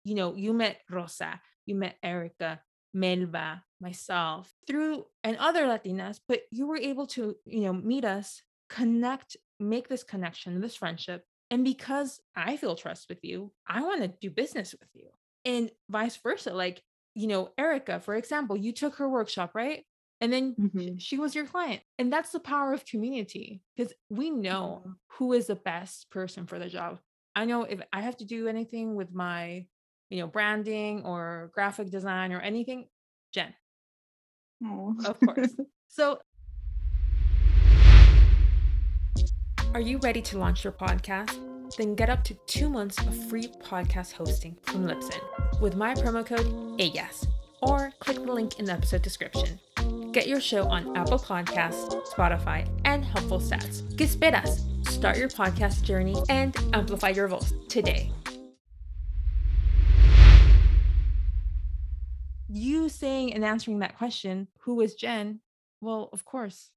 [0.04, 2.60] you know, you met Rosa, you met Erica,
[2.94, 8.42] Melba, myself through and other Latinas, but you were able to, you know, meet us,
[8.68, 11.24] connect, make this connection, this friendship.
[11.50, 15.08] And because I feel trust with you, I want to do business with you.
[15.44, 16.52] And vice versa.
[16.52, 16.82] Like,
[17.14, 19.84] you know, Erica, for example, you took her workshop, right?
[20.20, 20.98] And then mm-hmm.
[20.98, 21.82] she was your client.
[21.98, 26.58] And that's the power of community because we know who is the best person for
[26.58, 27.00] the job
[27.34, 29.66] I know if I have to do anything with my,
[30.12, 32.86] you know, branding or graphic design or anything,
[33.32, 33.54] Jen.
[34.64, 34.94] Oh.
[35.06, 35.56] Of course.
[35.88, 36.18] so
[39.74, 41.34] Are you ready to launch your podcast?
[41.78, 45.22] Then get up to two months of free podcast hosting from Libsyn
[45.62, 46.46] with my promo code
[46.78, 47.26] ELLAS
[47.62, 49.58] or click the link in the episode description.
[50.12, 53.96] Get your show on Apple Podcasts, Spotify, and Helpful Stats.
[53.96, 54.60] Que esperas?
[54.86, 58.12] Start your podcast journey and amplify your voice today.
[62.54, 65.40] You saying and answering that question, who is Jen?
[65.80, 66.70] Well, of course,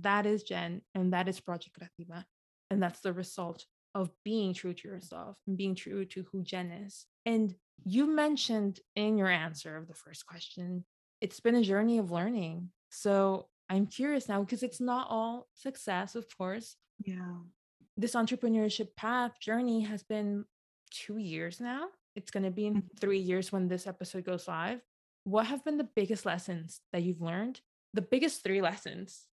[0.00, 2.24] that is Jen and that is Project Creativa.
[2.70, 6.70] And that's the result of being true to yourself and being true to who Jen
[6.70, 7.06] is.
[7.24, 10.84] And you mentioned in your answer of the first question,
[11.22, 12.68] it's been a journey of learning.
[12.90, 16.76] So I'm curious now because it's not all success, of course.
[17.02, 17.38] Yeah.
[17.96, 20.44] This entrepreneurship path journey has been
[20.90, 21.86] two years now.
[22.14, 22.96] It's going to be in mm-hmm.
[23.00, 24.82] three years when this episode goes live.
[25.26, 27.60] What have been the biggest lessons that you've learned?
[27.94, 29.26] The biggest three lessons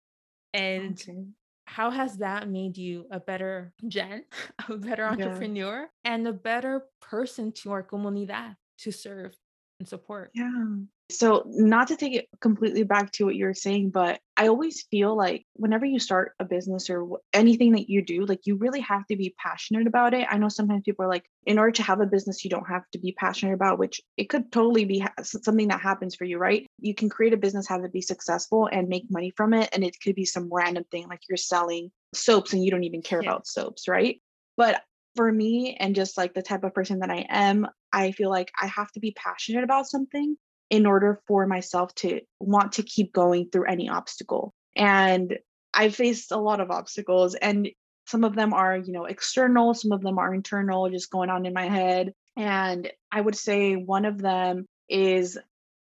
[0.53, 1.25] and okay.
[1.65, 4.23] how has that made you a better Jen,
[4.69, 6.13] a better entrepreneur, yeah.
[6.13, 9.35] and a better person to our comunidad to serve
[9.81, 10.31] and support?
[10.33, 10.65] Yeah.
[11.09, 14.83] So, not to take it completely back to what you were saying, but I always
[14.83, 18.79] feel like whenever you start a business or anything that you do, like you really
[18.79, 20.25] have to be passionate about it.
[20.29, 22.83] I know sometimes people are like, in order to have a business, you don't have
[22.93, 26.65] to be passionate about, which it could totally be something that happens for you, right?
[26.79, 29.67] You can create a business, have it be successful, and make money from it.
[29.73, 33.01] And it could be some random thing like you're selling soaps and you don't even
[33.01, 33.31] care yeah.
[33.31, 34.21] about soaps, right?
[34.55, 34.81] But
[35.15, 38.51] for me and just like the type of person that I am, I feel like
[38.59, 40.37] I have to be passionate about something
[40.69, 44.53] in order for myself to want to keep going through any obstacle.
[44.75, 45.37] And
[45.73, 47.69] I've faced a lot of obstacles and
[48.07, 51.45] some of them are, you know, external, some of them are internal, just going on
[51.45, 52.13] in my head.
[52.35, 55.37] And I would say one of them is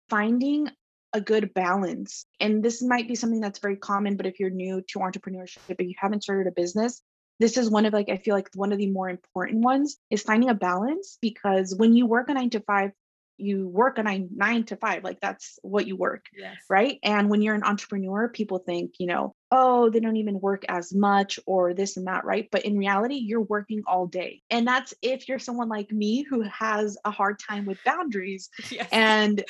[0.09, 0.69] finding
[1.13, 2.25] a good balance.
[2.39, 5.79] And this might be something that's very common, but if you're new to entrepreneurship, if
[5.79, 7.01] you haven't started a business,
[7.39, 10.21] this is one of like i feel like one of the more important ones is
[10.21, 12.91] finding a balance because when you work a 9 to 5
[13.37, 16.55] you work a nine nine to five like that's what you work yes.
[16.69, 20.63] right and when you're an entrepreneur people think you know oh they don't even work
[20.67, 24.67] as much or this and that right but in reality you're working all day and
[24.67, 28.87] that's if you're someone like me who has a hard time with boundaries yes.
[28.91, 29.43] and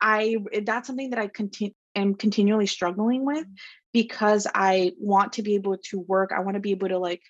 [0.00, 3.54] i that's something that i continue am continually struggling with mm-hmm.
[3.92, 7.22] Because i want to be able to work i want to be able to like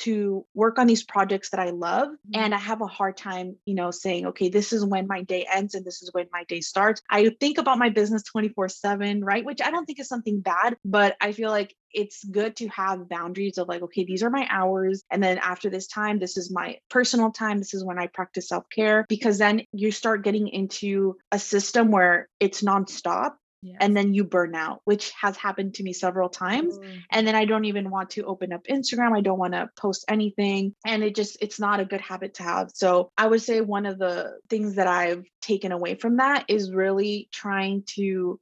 [0.00, 2.08] to work on these projects that I love.
[2.08, 2.40] Mm-hmm.
[2.40, 5.46] And I have a hard time, you know, saying, okay, this is when my day
[5.52, 7.02] ends and this is when my day starts.
[7.08, 9.44] I think about my business 24 7, right?
[9.44, 13.08] Which I don't think is something bad, but I feel like it's good to have
[13.08, 15.04] boundaries of like, okay, these are my hours.
[15.10, 17.58] And then after this time, this is my personal time.
[17.58, 21.90] This is when I practice self care because then you start getting into a system
[21.90, 23.76] where it's nonstop Yes.
[23.80, 27.02] and then you burn out which has happened to me several times mm.
[27.10, 30.06] and then i don't even want to open up instagram i don't want to post
[30.08, 33.60] anything and it just it's not a good habit to have so i would say
[33.60, 38.40] one of the things that i've taken away from that is really trying to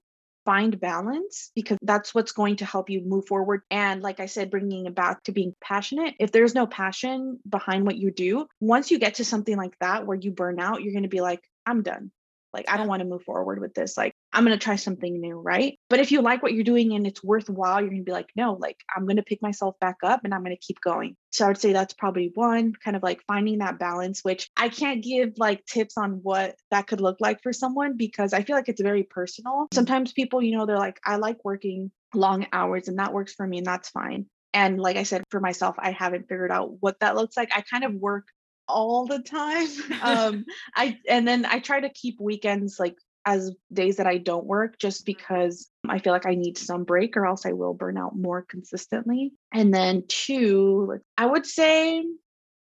[0.49, 3.61] find balance because that's what's going to help you move forward.
[3.71, 6.15] And like I said, bringing it back to being passionate.
[6.19, 10.07] If there's no passion behind what you do, once you get to something like that
[10.07, 12.13] where you burn out, you're going to be like, I'm done.
[12.53, 13.97] Like, I don't want to move forward with this.
[13.97, 15.41] Like, I'm going to try something new.
[15.41, 15.79] Right.
[15.89, 18.31] But if you like what you're doing and it's worthwhile, you're going to be like,
[18.37, 21.17] no, like, I'm going to pick myself back up and I'm going to keep going.
[21.31, 24.69] So I would say that's probably one kind of like finding that balance, which I
[24.69, 28.57] can't give like tips on what that could look like for someone because I feel
[28.57, 29.69] like it's very personal.
[29.73, 33.47] Sometimes people, you know, they're like, I like working long hours and that works for
[33.47, 34.27] me and that's fine.
[34.55, 37.51] And like I said, for myself, I haven't figured out what that looks like.
[37.55, 38.27] I kind of work
[38.69, 39.69] all the time.
[40.03, 44.47] um, I and then I try to keep weekends like as days that I don't
[44.47, 47.99] work just because I feel like I need some break or else I will burn
[47.99, 49.33] out more consistently.
[49.53, 52.05] And then two, I would say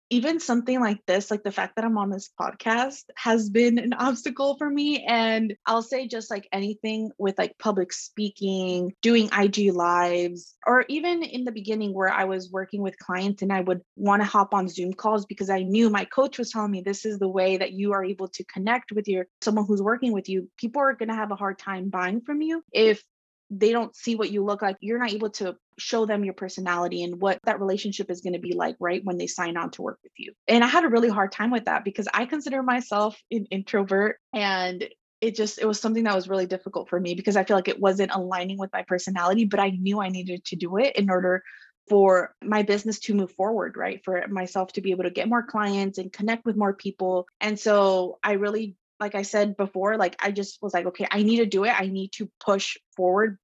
[0.09, 3.93] even something like this, like the fact that I'm on this podcast, has been an
[3.99, 5.03] obstacle for me.
[5.03, 11.23] And I'll say just like anything with like public speaking, doing IG lives, or even
[11.23, 14.53] in the beginning where I was working with clients and I would want to hop
[14.53, 17.57] on Zoom calls because I knew my coach was telling me this is the way
[17.57, 20.49] that you are able to connect with your someone who's working with you.
[20.57, 23.03] People are going to have a hard time buying from you if
[23.49, 27.03] they don't see what you look like you're not able to show them your personality
[27.03, 29.81] and what that relationship is going to be like right when they sign on to
[29.81, 32.61] work with you and i had a really hard time with that because i consider
[32.61, 34.87] myself an introvert and
[35.21, 37.67] it just it was something that was really difficult for me because i feel like
[37.67, 41.09] it wasn't aligning with my personality but i knew i needed to do it in
[41.09, 41.43] order
[41.87, 44.01] for my business to move forward, right?
[44.03, 47.27] For myself to be able to get more clients and connect with more people.
[47.39, 51.23] And so I really like I said before, like I just was like, okay, I
[51.23, 51.79] need to do it.
[51.79, 53.37] I need to push forward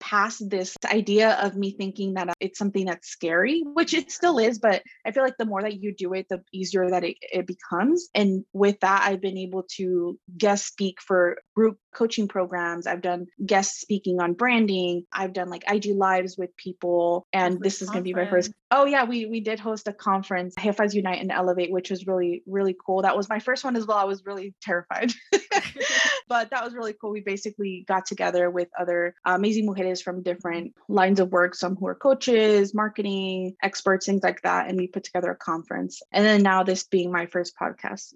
[0.00, 4.58] past this idea of me thinking that it's something that's scary, which it still is,
[4.58, 7.46] but I feel like the more that you do it, the easier that it, it
[7.46, 8.08] becomes.
[8.14, 12.86] And with that, I've been able to guest speak for group coaching programs.
[12.86, 15.04] I've done guest speaking on branding.
[15.12, 17.26] I've done like IG lives with people.
[17.32, 18.52] And this is going to be my first.
[18.72, 22.42] Oh yeah, we we did host a conference, Jefas Unite and Elevate, which was really
[22.46, 23.02] really cool.
[23.02, 23.98] That was my first one as well.
[23.98, 25.12] I was really terrified,
[26.28, 27.10] but that was really cool.
[27.10, 31.86] We basically got together with other amazing mujeres from different lines of work, some who
[31.88, 36.00] are coaches, marketing experts, things like that, and we put together a conference.
[36.12, 38.14] And then now this being my first podcast,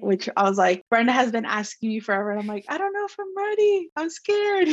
[0.00, 2.92] which I was like, Brenda has been asking me forever, and I'm like, I don't
[2.92, 3.90] know if I'm ready.
[3.96, 4.68] I'm scared.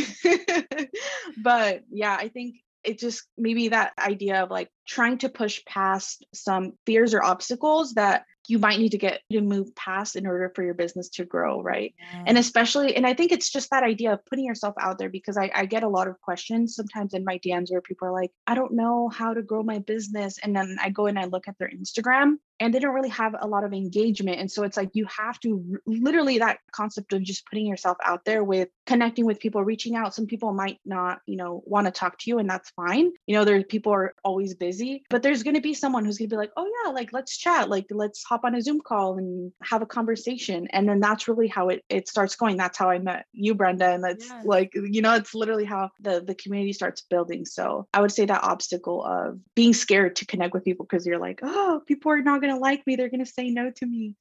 [1.37, 6.25] but yeah, I think it just maybe that idea of like trying to push past
[6.33, 10.51] some fears or obstacles that you might need to get to move past in order
[10.53, 12.23] for your business to grow right yeah.
[12.27, 15.37] and especially and i think it's just that idea of putting yourself out there because
[15.37, 18.31] I, I get a lot of questions sometimes in my dms where people are like
[18.47, 21.47] i don't know how to grow my business and then i go and i look
[21.47, 24.77] at their instagram and they don't really have a lot of engagement and so it's
[24.77, 29.25] like you have to literally that concept of just putting yourself out there with connecting
[29.25, 30.13] with people reaching out.
[30.13, 33.11] Some people might not you know want to talk to you and that's fine.
[33.27, 36.29] You know there's people are always busy but there's going to be someone who's going
[36.29, 39.17] to be like oh yeah like let's chat like let's hop on a zoom call
[39.17, 42.57] and have a conversation and then that's really how it, it starts going.
[42.57, 44.41] That's how i met you brenda and that's yeah.
[44.45, 47.45] like you know it's literally how the the community starts building.
[47.45, 51.19] So i would say that obstacle of being scared to connect with people because you're
[51.19, 52.95] like oh people are not going to like me.
[52.95, 54.15] They're going to say no to me.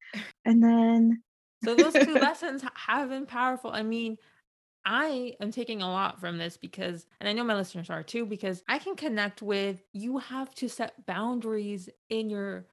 [0.45, 1.23] And then.
[1.65, 3.71] so those two lessons have been powerful.
[3.71, 4.17] I mean,
[4.85, 8.27] I am taking a lot from this because, and I know my listeners are too,
[8.27, 12.67] because I can connect with you have to set boundaries in your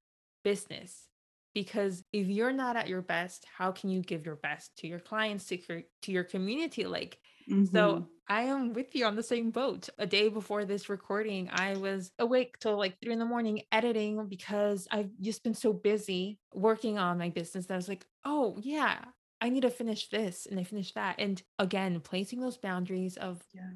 [0.43, 1.07] business.
[1.53, 4.99] Because if you're not at your best, how can you give your best to your
[4.99, 6.85] clients, to your, to your community?
[6.85, 7.17] Like,
[7.49, 7.65] mm-hmm.
[7.75, 9.89] so I am with you on the same boat.
[9.97, 14.25] A day before this recording, I was awake till like three in the morning editing
[14.27, 18.57] because I've just been so busy working on my business that I was like, oh,
[18.61, 18.99] yeah,
[19.41, 21.15] I need to finish this and I finished that.
[21.19, 23.71] And again, placing those boundaries of, yeah.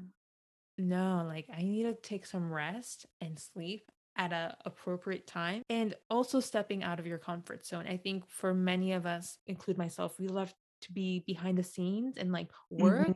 [0.78, 5.94] no, like I need to take some rest and sleep at a appropriate time and
[6.08, 7.84] also stepping out of your comfort zone.
[7.86, 12.16] I think for many of us, include myself, we love to be behind the scenes
[12.16, 13.12] and like work mm-hmm.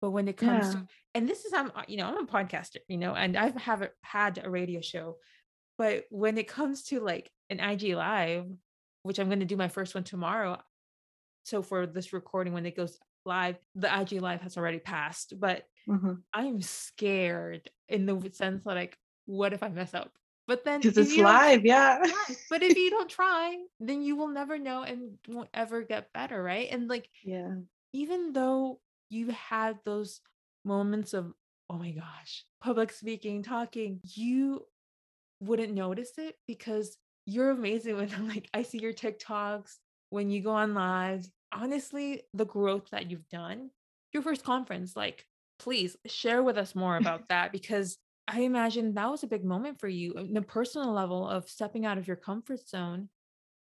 [0.00, 0.72] But when it comes yeah.
[0.72, 3.56] to, and this is, I'm, uh, you know, I'm a podcaster, you know, and I've
[3.56, 5.16] have had a radio show,
[5.76, 8.46] but when it comes to like an IG live,
[9.02, 10.58] which I'm going to do my first one tomorrow.
[11.44, 15.64] So for this recording, when it goes live, the IG live has already passed, but
[15.88, 16.14] mm-hmm.
[16.32, 20.12] I'm scared in the sense that like, what if I mess up?
[20.46, 22.02] But then because it's live, yeah.
[22.50, 26.42] but if you don't try, then you will never know and won't ever get better,
[26.42, 26.68] right?
[26.70, 27.54] And like, yeah,
[27.92, 28.80] even though
[29.10, 30.20] you had those
[30.64, 31.32] moments of,
[31.70, 34.64] oh my gosh, public speaking, talking, you
[35.40, 39.76] wouldn't notice it because you're amazing when I'm like, I see your TikToks,
[40.10, 41.28] when you go on live.
[41.52, 43.70] Honestly, the growth that you've done,
[44.12, 45.24] your first conference, like,
[45.58, 49.80] please share with us more about that because I imagine that was a big moment
[49.80, 53.08] for you the personal level of stepping out of your comfort zone,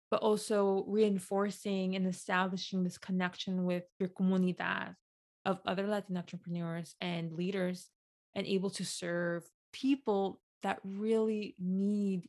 [0.09, 4.95] but also reinforcing and establishing this connection with your comunidad,
[5.45, 7.89] of other Latin entrepreneurs and leaders
[8.35, 12.27] and able to serve people that really need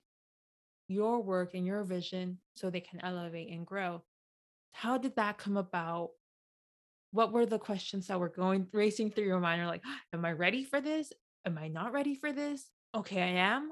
[0.89, 4.03] your work and your vision so they can elevate and grow.
[4.73, 6.11] How did that come about?
[7.13, 9.61] What were the questions that were going racing through your mind?
[9.63, 11.13] Are like, am I ready for this?
[11.47, 12.69] Am I not ready for this?
[12.95, 13.71] Okay, I am.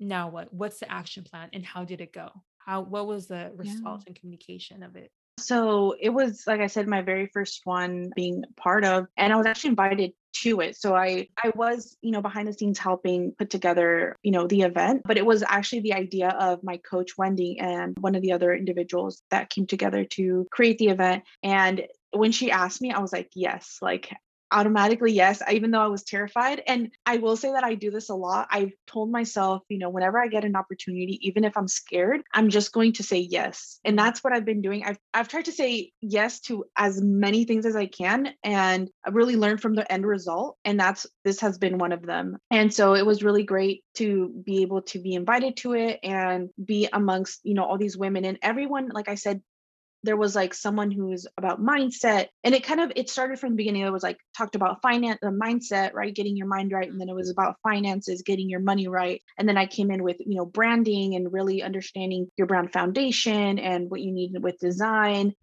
[0.00, 0.52] Now what?
[0.52, 2.30] What's the action plan and how did it go?
[2.58, 4.04] How what was the result yeah.
[4.08, 5.10] and communication of it?
[5.38, 9.36] So it was, like I said, my very first one being part of, and I
[9.36, 10.12] was actually invited
[10.42, 10.76] to it.
[10.76, 14.62] So I I was, you know, behind the scenes helping put together, you know, the
[14.62, 18.32] event, but it was actually the idea of my coach Wendy and one of the
[18.32, 21.24] other individuals that came together to create the event.
[21.42, 24.12] And when she asked me, I was like, yes, like
[24.54, 26.62] automatically yes even though i was terrified.
[26.66, 28.48] And i will say that i do this a lot.
[28.50, 32.48] I've told myself you know whenever i get an opportunity even if i'm scared i'm
[32.48, 33.80] just going to say yes.
[33.84, 34.84] And that's what i've been doing.
[34.84, 39.36] I've, I've tried to say yes to as many things as i can and really
[39.36, 40.56] learned from the end result.
[40.64, 42.38] And that's this has been one of them.
[42.50, 46.50] And so it was really great to be able to be invited to it and
[46.64, 49.40] be amongst you know all these women and everyone like i said
[50.04, 53.56] there was like someone who's about mindset and it kind of it started from the
[53.56, 57.00] beginning it was like talked about finance the mindset right getting your mind right and
[57.00, 60.16] then it was about finances getting your money right and then i came in with
[60.20, 65.34] you know branding and really understanding your brand foundation and what you need with design.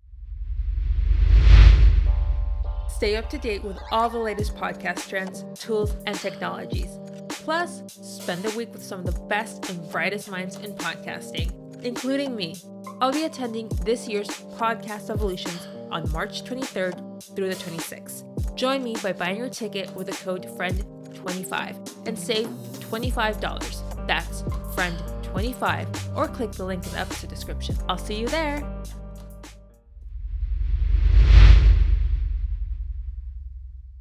[2.89, 6.99] Stay up to date with all the latest podcast trends tools and technologies.
[7.29, 12.35] Plus spend a week with some of the best and brightest minds in podcasting including
[12.35, 12.55] me
[13.01, 14.27] I'll be attending this year's
[14.57, 18.55] Podcast Evolutions on March 23rd through the 26th.
[18.55, 24.07] Join me by buying your ticket with the code FRIEND25 and save $25.
[24.07, 27.75] That's FRIEND25 or click the link in the episode description.
[27.89, 28.57] I'll see you there.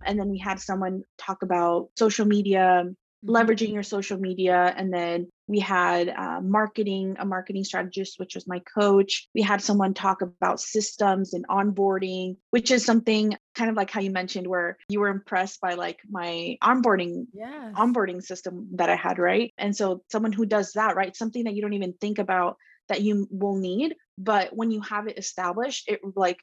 [0.05, 2.85] And then we had someone talk about social media
[3.25, 8.47] leveraging your social media and then we had uh, marketing a marketing strategist which was
[8.47, 9.29] my coach.
[9.35, 14.01] We had someone talk about systems and onboarding which is something kind of like how
[14.01, 17.75] you mentioned where you were impressed by like my onboarding yes.
[17.75, 19.53] onboarding system that i had right?
[19.59, 22.57] And so someone who does that right something that you don't even think about
[22.89, 26.39] that you will need but when you have it established it like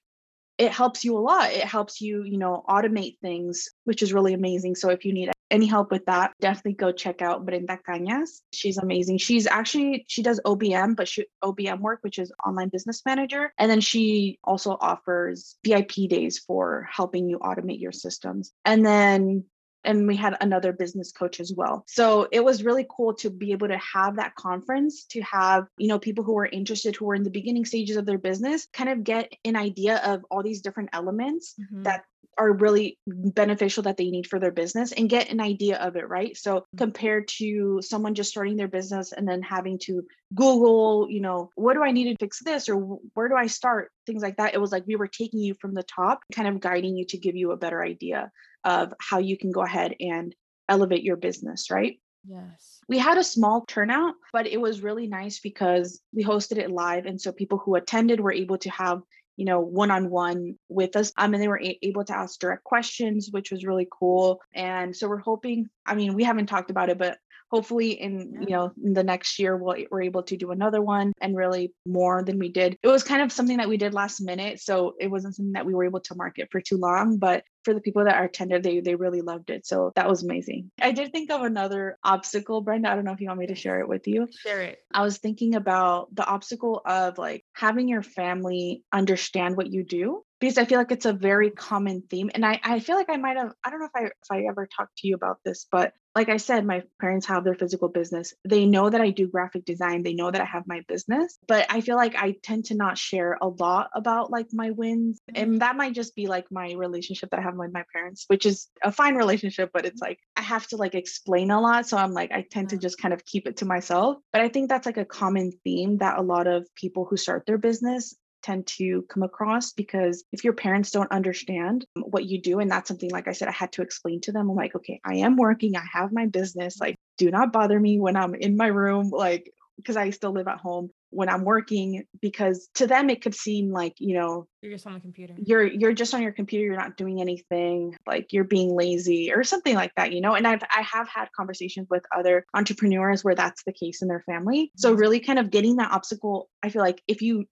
[0.57, 1.51] it helps you a lot.
[1.51, 4.75] It helps you you know automate things which is really amazing.
[4.75, 8.41] So if you need any help with that, definitely go check out Brenda Cañas.
[8.53, 9.17] She's amazing.
[9.19, 13.69] She's actually she does OBM, but she OBM work, which is online business manager, and
[13.69, 18.51] then she also offers VIP days for helping you automate your systems.
[18.65, 19.45] And then
[19.87, 21.85] and we had another business coach as well.
[21.87, 25.87] So it was really cool to be able to have that conference, to have, you
[25.87, 28.89] know, people who were interested, who were in the beginning stages of their business, kind
[28.89, 31.83] of get an idea of all these different elements mm-hmm.
[31.83, 32.03] that
[32.37, 36.07] are really beneficial that they need for their business and get an idea of it,
[36.07, 36.37] right?
[36.37, 36.77] So mm-hmm.
[36.77, 40.03] compared to someone just starting their business and then having to
[40.35, 42.75] Google, you know, what do I need to fix this or
[43.13, 43.91] where do I start?
[44.05, 44.53] Things like that.
[44.53, 47.17] It was like we were taking you from the top, kind of guiding you to
[47.17, 48.31] give you a better idea
[48.63, 50.35] of how you can go ahead and
[50.69, 51.99] elevate your business, right?
[52.27, 52.79] Yes.
[52.89, 57.05] We had a small turnout, but it was really nice because we hosted it live.
[57.05, 59.01] And so people who attended were able to have
[59.37, 61.13] you know, one on one with us.
[61.17, 64.41] Um, mean, they were a- able to ask direct questions, which was really cool.
[64.53, 67.19] And so we're hoping, I mean, we haven't talked about it, but
[67.49, 68.39] hopefully in yeah.
[68.41, 71.73] you know in the next year we'll, we're able to do another one and really
[71.85, 74.93] more than we did it was kind of something that we did last minute so
[74.99, 77.81] it wasn't something that we were able to market for too long but for the
[77.81, 81.11] people that are attended they they really loved it so that was amazing i did
[81.11, 83.87] think of another obstacle brenda i don't know if you want me to share it
[83.87, 88.83] with you share it i was thinking about the obstacle of like having your family
[88.93, 92.29] understand what you do because I feel like it's a very common theme.
[92.33, 94.45] And I, I feel like I might have, I don't know if I if I
[94.47, 97.89] ever talked to you about this, but like I said, my parents have their physical
[97.89, 98.33] business.
[98.43, 100.01] They know that I do graphic design.
[100.01, 102.97] They know that I have my business, but I feel like I tend to not
[102.97, 105.19] share a lot about like my wins.
[105.35, 105.59] And mm.
[105.59, 108.67] that might just be like my relationship that I have with my parents, which is
[108.83, 111.87] a fine relationship, but it's like I have to like explain a lot.
[111.87, 114.17] So I'm like, I tend to just kind of keep it to myself.
[114.33, 117.45] But I think that's like a common theme that a lot of people who start
[117.45, 118.15] their business
[118.47, 122.87] tend to come across because if your parents don't understand what you do, and that's
[122.87, 124.49] something like I said, I had to explain to them.
[124.49, 126.79] I'm like, okay, I am working, I have my business.
[126.79, 130.47] Like, do not bother me when I'm in my room, like, because I still live
[130.47, 134.71] at home when I'm working because to them it could seem like, you know, you're
[134.71, 135.35] just on the computer.
[135.37, 139.43] You're you're just on your computer, you're not doing anything, like you're being lazy or
[139.43, 140.35] something like that, you know.
[140.35, 144.23] And I've I have had conversations with other entrepreneurs where that's the case in their
[144.25, 144.71] family.
[144.75, 144.99] So mm-hmm.
[144.99, 147.45] really kind of getting that obstacle, I feel like if you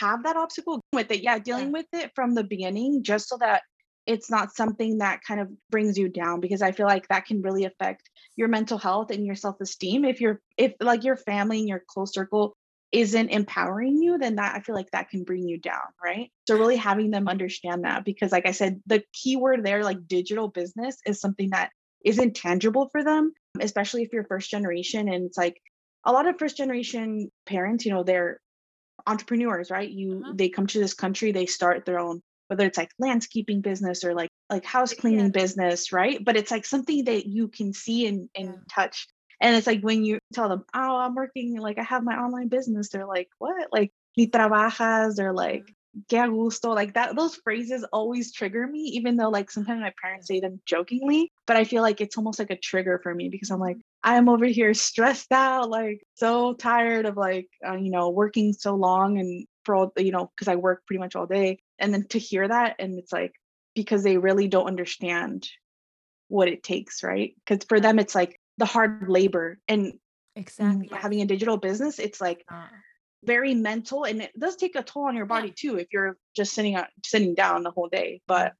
[0.00, 1.22] have that obstacle with it.
[1.22, 3.62] Yeah, dealing with it from the beginning, just so that
[4.06, 7.42] it's not something that kind of brings you down because I feel like that can
[7.42, 10.04] really affect your mental health and your self-esteem.
[10.04, 12.56] If you're if like your family and your close circle
[12.90, 16.30] isn't empowering you, then that I feel like that can bring you down, right?
[16.46, 20.08] So really having them understand that because like I said, the key word there, like
[20.08, 21.70] digital business, is something that
[22.02, 25.60] isn't tangible for them, especially if you're first generation and it's like
[26.04, 28.40] a lot of first generation parents, you know, they're
[29.08, 29.88] entrepreneurs, right?
[29.88, 30.32] You uh-huh.
[30.36, 34.14] they come to this country, they start their own whether it's like landscaping business or
[34.14, 35.30] like like house cleaning yeah.
[35.30, 36.24] business, right?
[36.24, 38.60] But it's like something that you can see and, and yeah.
[38.74, 39.06] touch.
[39.40, 42.48] And it's like when you tell them, "Oh, I'm working like I have my online
[42.48, 45.64] business." They're like, "What?" Like "Ni trabajas?" They're like,
[46.08, 47.14] "Que gusto?" Like that.
[47.14, 48.96] Those phrases always trigger me,
[54.16, 55.24] even though like sometimes my parents say them jokingly.
[55.24, 55.28] But I feel like it's almost like a trigger for me because I'm over here
[55.28, 59.74] stressed out, like so tired of like, uh, you know, working so long and for
[59.74, 61.60] all, you know, because I work pretty much all day.
[61.78, 63.32] And then to hear that, and it's like,
[63.74, 65.48] because they really don't understand
[66.28, 67.34] what it takes, right?
[67.46, 69.94] Because for them, it's like the hard labor and
[70.36, 72.44] exactly having a digital business, it's like,
[73.24, 76.54] very mental and it does take a toll on your body too if you're just
[76.54, 78.52] sitting up sitting down the whole day but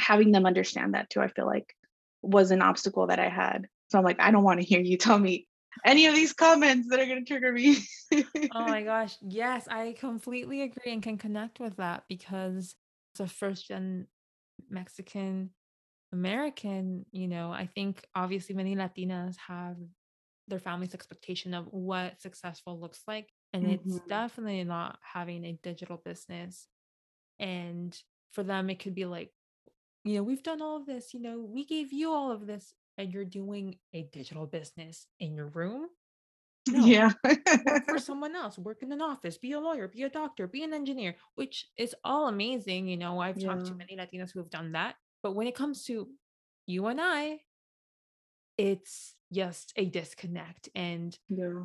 [0.00, 1.74] having them understand that too i feel like
[2.20, 4.96] was an obstacle that i had so i'm like i don't want to hear you
[4.96, 5.46] tell me
[5.84, 7.78] any of these comments that are going to trigger me
[8.54, 12.74] oh my gosh yes i completely agree and can connect with that because
[13.14, 14.06] as a first gen
[14.68, 15.50] mexican
[16.12, 19.76] american you know i think obviously many latinas have
[20.48, 23.74] their family's expectation of what successful looks like and mm-hmm.
[23.74, 26.66] it's definitely not having a digital business
[27.38, 27.96] and
[28.32, 29.30] for them it could be like
[30.04, 32.74] you know we've done all of this you know we gave you all of this
[33.00, 35.86] and you're doing a digital business in your room
[36.68, 40.10] no, yeah work for someone else work in an office be a lawyer be a
[40.10, 43.48] doctor be an engineer which is all amazing you know i've yeah.
[43.48, 46.08] talked to many latinos who have done that but when it comes to
[46.66, 47.38] you and i
[48.58, 51.62] it's just a disconnect and yeah.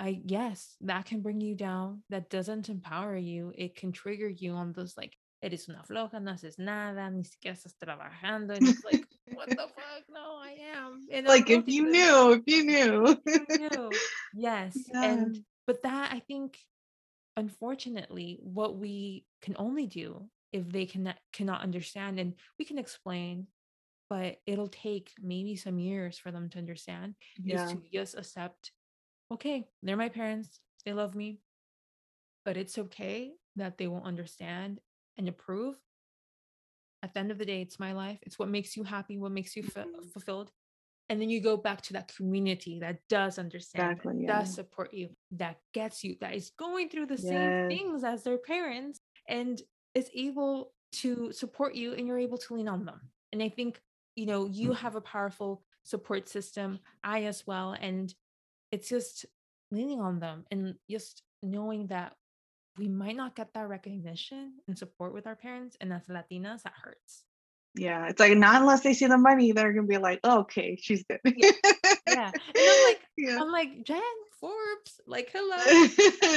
[0.00, 2.02] I yes, that can bring you down.
[2.08, 3.52] That doesn't empower you.
[3.56, 7.56] It can trigger you on those like, eres una floja, no haces nada, ni siquiera
[7.56, 8.56] estás trabajando.
[8.56, 10.04] And it's like, what the fuck?
[10.12, 11.00] No, I am.
[11.12, 13.90] And like if you, knew, if you knew, if you knew.
[14.34, 14.76] Yes.
[14.92, 15.04] Yeah.
[15.04, 16.58] And but that I think
[17.36, 23.46] unfortunately, what we can only do if they cannot cannot understand and we can explain
[24.10, 27.66] but it'll take maybe some years for them to understand yeah.
[27.66, 28.72] is to just accept
[29.32, 31.40] okay, they're my parents, they love me,
[32.44, 34.80] but it's okay that they won't understand
[35.16, 35.76] and approve.
[37.02, 38.18] At the end of the day, it's my life.
[38.22, 40.08] It's what makes you happy, what makes you f- mm-hmm.
[40.12, 40.50] fulfilled.
[41.08, 44.38] And then you go back to that community that does understand, exactly, that yeah.
[44.40, 47.22] does support you, that gets you, that is going through the yes.
[47.22, 49.62] same things as their parents and
[49.94, 53.00] is able to support you and you're able to lean on them.
[53.32, 53.80] And I think,
[54.16, 54.82] you know, you mm-hmm.
[54.82, 57.74] have a powerful support system, I as well.
[57.80, 58.12] And
[58.70, 59.24] it's just
[59.70, 62.14] leaning on them and just knowing that
[62.78, 66.72] we might not get that recognition and support with our parents and as latinas that
[66.82, 67.24] hurts
[67.74, 70.76] yeah it's like not unless they see the money they're gonna be like oh, okay
[70.80, 71.50] she's good yeah.
[72.06, 73.38] yeah and i'm like yeah.
[73.40, 74.00] i'm like jen
[74.40, 75.56] forbes like hello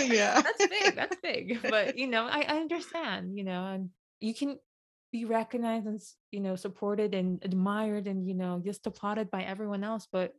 [0.14, 3.90] yeah that's big that's big but you know I, I understand you know and
[4.20, 4.58] you can
[5.12, 9.84] be recognized and you know supported and admired and you know just applauded by everyone
[9.84, 10.34] else but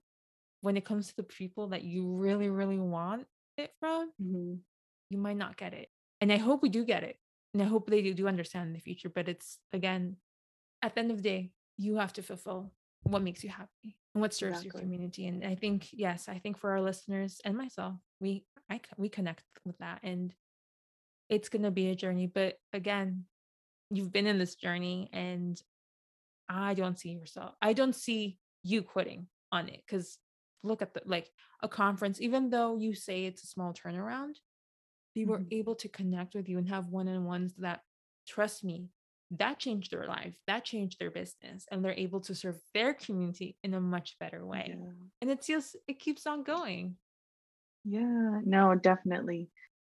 [0.63, 3.27] when it comes to the people that you really, really want
[3.59, 4.55] it from, mm-hmm.
[5.13, 5.89] You might not get it.
[6.21, 7.17] And I hope we do get it.
[7.53, 9.11] And I hope they do, do understand in the future.
[9.11, 10.17] But it's again,
[10.81, 14.23] at the end of the day, you have to fulfill what makes you happy and
[14.23, 14.81] what serves exactly.
[14.81, 15.27] your community.
[15.27, 19.45] And I think, yes, I think for our listeners and myself, we I we connect
[19.67, 20.01] with that.
[20.03, 20.35] And
[21.29, 22.27] it's gonna be a journey.
[22.27, 23.25] But again,
[23.91, 25.61] you've been in this journey and
[26.49, 27.55] I don't see yourself.
[27.61, 30.19] I don't see you quitting on it because
[30.63, 31.31] look at the like
[31.63, 34.37] a conference, even though you say it's a small turnaround,
[35.15, 35.59] they were mm-hmm.
[35.59, 37.81] able to connect with you and have one-on-ones that
[38.27, 38.89] trust me
[39.31, 43.57] that changed their life that changed their business and they're able to serve their community
[43.63, 44.93] in a much better way yeah.
[45.21, 46.95] and it just it keeps on going
[47.85, 49.49] yeah no definitely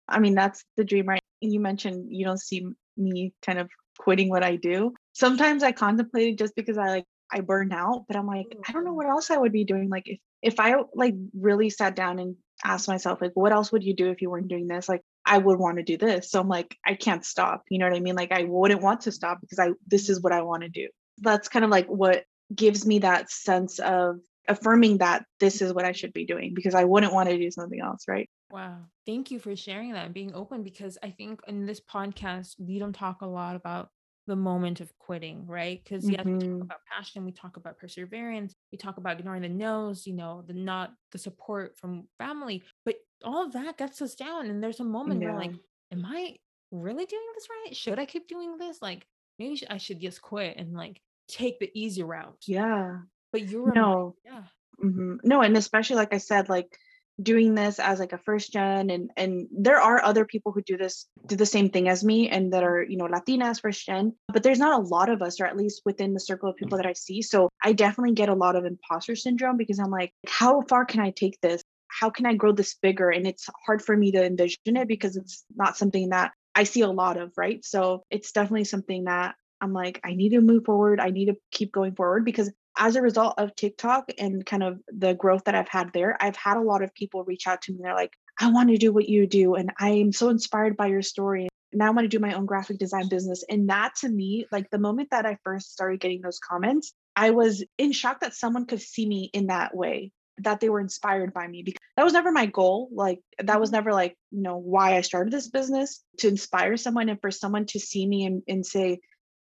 [0.09, 2.67] i mean that's the dream right And you mentioned you don't see
[2.97, 7.41] me kind of quitting what i do sometimes i contemplated just because i like I
[7.41, 9.89] burned out, but I'm like, I don't know what else I would be doing.
[9.89, 13.85] Like if if I like really sat down and asked myself, like, what else would
[13.85, 14.89] you do if you weren't doing this?
[14.89, 16.31] Like I would want to do this.
[16.31, 17.65] So I'm like, I can't stop.
[17.69, 18.17] You know what I mean?
[18.17, 20.89] Like I wouldn't want to stop because I this is what I want to do.
[21.19, 24.17] That's kind of like what gives me that sense of
[24.49, 27.51] affirming that this is what I should be doing because I wouldn't want to do
[27.51, 28.29] something else, right?
[28.51, 28.79] Wow.
[29.07, 32.79] Thank you for sharing that and being open because I think in this podcast, we
[32.79, 33.91] don't talk a lot about
[34.31, 35.83] the moment of quitting, right?
[35.83, 36.35] Because yes, mm-hmm.
[36.35, 36.63] we talk mm-hmm.
[36.63, 40.55] about passion, we talk about perseverance, we talk about ignoring the no's, you know, the
[40.55, 44.47] not the support from family, but all of that gets us down.
[44.47, 45.31] And there's a moment yeah.
[45.31, 45.51] where like,
[45.93, 46.37] am I
[46.71, 47.77] really doing this right?
[47.77, 48.79] Should I keep doing this?
[48.81, 49.05] Like,
[49.41, 52.45] maybe I should just quit and like take the easy route.
[52.47, 52.99] Yeah.
[53.33, 54.45] But you're no, yeah.
[54.83, 55.17] Mm-hmm.
[55.25, 56.79] No, and especially like I said, like
[57.23, 60.77] doing this as like a first gen and and there are other people who do
[60.77, 64.15] this do the same thing as me and that are you know latinas first gen
[64.29, 66.79] but there's not a lot of us or at least within the circle of people
[66.79, 67.23] that i see.
[67.23, 71.01] So i definitely get a lot of imposter syndrome because i'm like how far can
[71.01, 71.63] i take this?
[71.89, 73.11] How can i grow this bigger?
[73.11, 76.83] And it's hard for me to envision it because it's not something that i see
[76.83, 77.65] a lot of right?
[77.65, 81.01] So it's definitely something that I'm like, I need to move forward.
[81.01, 84.81] I need to keep going forward because as a result of TikTok and kind of
[84.89, 87.73] the growth that I've had there, I've had a lot of people reach out to
[87.73, 87.81] me.
[87.83, 89.55] They're like, I want to do what you do.
[89.55, 91.49] And I'm so inspired by your story.
[91.73, 93.45] Now I want to do my own graphic design business.
[93.49, 97.31] And that to me, like the moment that I first started getting those comments, I
[97.31, 100.13] was in shock that someone could see me in that way.
[100.43, 102.89] that they were inspired by me because that was never my goal.
[102.93, 103.77] Like that was mm-hmm.
[103.77, 107.67] never like, you know, why I started this business to inspire someone and for someone
[107.67, 109.01] to see me and, and say,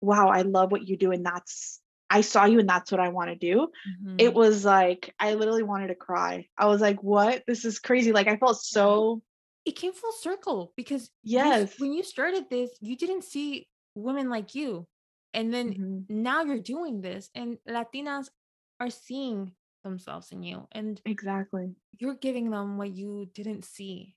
[0.01, 1.11] wow, I love what you do.
[1.11, 1.79] And that's,
[2.11, 3.69] I saw you and that's what I want to do.
[4.03, 4.15] Mm-hmm.
[4.19, 6.47] It was like, I literally wanted to cry.
[6.57, 7.43] I was like, what?
[7.47, 8.11] This is crazy.
[8.11, 9.21] Like I felt so.
[9.65, 14.55] It came full circle because yes, when you started this, you didn't see women like
[14.55, 14.87] you.
[15.33, 16.21] And then mm-hmm.
[16.21, 18.27] now you're doing this and Latinas
[18.79, 19.53] are seeing
[19.83, 24.15] themselves in you and exactly you're giving them what you didn't see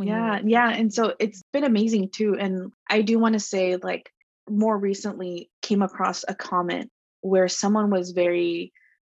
[0.00, 4.10] yeah yeah and so it's been amazing too and i do want to say like
[4.48, 6.90] more recently came across a comment
[7.20, 8.72] where someone was very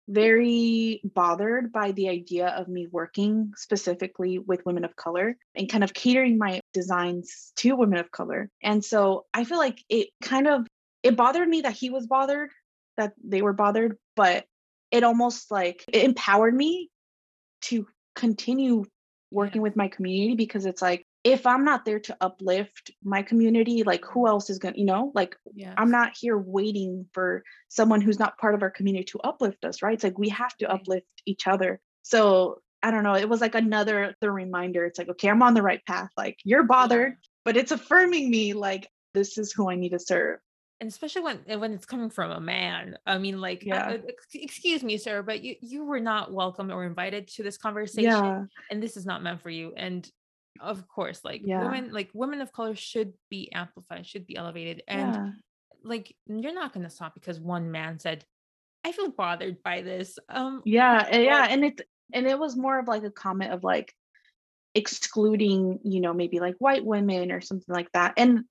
[0.09, 5.83] very bothered by the idea of me working specifically with women of color and kind
[5.83, 8.49] of catering my designs to women of color.
[8.61, 10.67] And so i feel like it kind of
[11.03, 12.49] it bothered me that he was bothered
[12.97, 14.45] that they were bothered, but
[14.91, 16.89] it almost like it empowered me
[17.61, 18.83] to continue
[19.31, 23.83] working with my community because it's like if I'm not there to uplift my community,
[23.83, 25.73] like who else is going to, you know, like yes.
[25.77, 29.81] I'm not here waiting for someone who's not part of our community to uplift us,
[29.81, 29.93] right?
[29.93, 31.79] It's like we have to uplift each other.
[32.01, 34.85] So I don't know, it was like another the reminder.
[34.85, 36.09] It's like, okay, I'm on the right path.
[36.17, 37.27] Like you're bothered, yeah.
[37.45, 40.39] but it's affirming me like this is who I need to serve
[40.81, 43.97] and especially when when it's coming from a man i mean like yeah.
[44.33, 48.43] excuse me sir but you you were not welcome or invited to this conversation yeah.
[48.71, 50.09] and this is not meant for you and
[50.59, 51.63] of course like yeah.
[51.63, 55.29] women like women of color should be amplified should be elevated and yeah.
[55.83, 58.23] like you're not going to stop because one man said
[58.83, 61.81] i feel bothered by this um yeah yeah and it
[62.13, 63.93] and it was more of like a comment of like
[64.75, 68.43] excluding you know maybe like white women or something like that and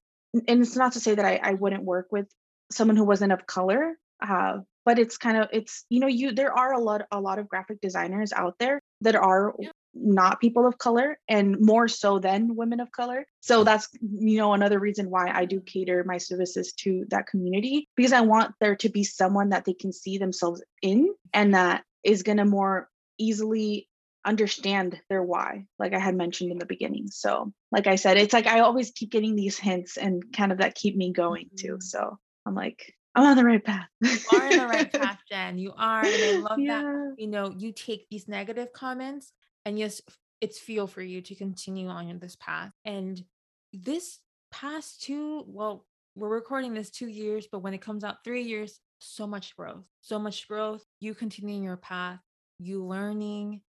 [0.46, 2.28] and it's not to say that I, I wouldn't work with
[2.70, 6.52] someone who wasn't of color uh, but it's kind of it's you know you there
[6.52, 9.70] are a lot a lot of graphic designers out there that are yeah.
[9.94, 13.26] Not people of color and more so than women of color.
[13.40, 17.88] So that's you know another reason why i do cater my services to that community
[17.96, 21.84] because i want there to be someone that they can see themselves in and that
[22.04, 22.88] is going to more
[23.18, 23.88] easily
[24.24, 27.08] understand their why like i had mentioned in the beginning.
[27.10, 30.58] So like i said it's like i always keep getting these hints and kind of
[30.58, 31.68] that keep me going mm-hmm.
[31.68, 33.88] too so i'm like i'm on the right path.
[34.00, 35.58] You are on the right path jen.
[35.58, 36.82] You are and i love yeah.
[36.82, 39.32] that you know you take these negative comments
[39.64, 40.00] and yes
[40.40, 43.24] it's fuel for you to continue on this path and
[43.72, 44.18] this
[44.50, 45.86] past two well
[46.16, 49.86] we're recording this two years but when it comes out three years so much growth
[50.00, 52.20] so much growth you continuing your path
[52.58, 53.60] you learning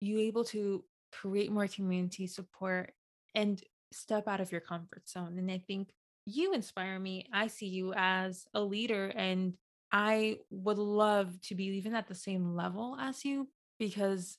[0.00, 2.92] you able to create more community support
[3.34, 3.62] and
[3.92, 5.38] step out of your comfort zone.
[5.38, 5.90] And I think
[6.26, 7.26] you inspire me.
[7.32, 9.54] I see you as a leader, and
[9.92, 13.48] I would love to be even at the same level as you
[13.78, 14.38] because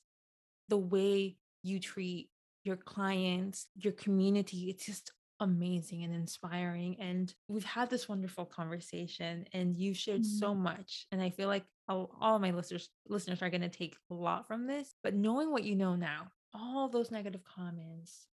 [0.68, 2.30] the way you treat
[2.64, 6.96] your clients, your community, it's just amazing and inspiring.
[7.00, 10.38] And we've had this wonderful conversation, and you shared mm-hmm.
[10.38, 11.06] so much.
[11.12, 14.46] And I feel like all, all my listeners listeners are going to take a lot
[14.46, 14.94] from this.
[15.02, 18.26] But knowing what you know now, all those negative comments,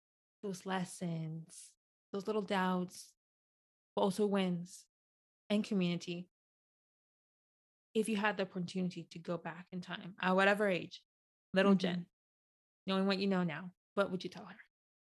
[0.43, 1.71] those lessons,
[2.13, 3.11] those little doubts,
[3.95, 4.85] but also wins
[5.49, 6.27] and community.
[7.93, 11.01] If you had the opportunity to go back in time at whatever age,
[11.53, 11.79] little mm-hmm.
[11.79, 12.05] Jen,
[12.91, 14.55] knowing what you know now, what would you tell her?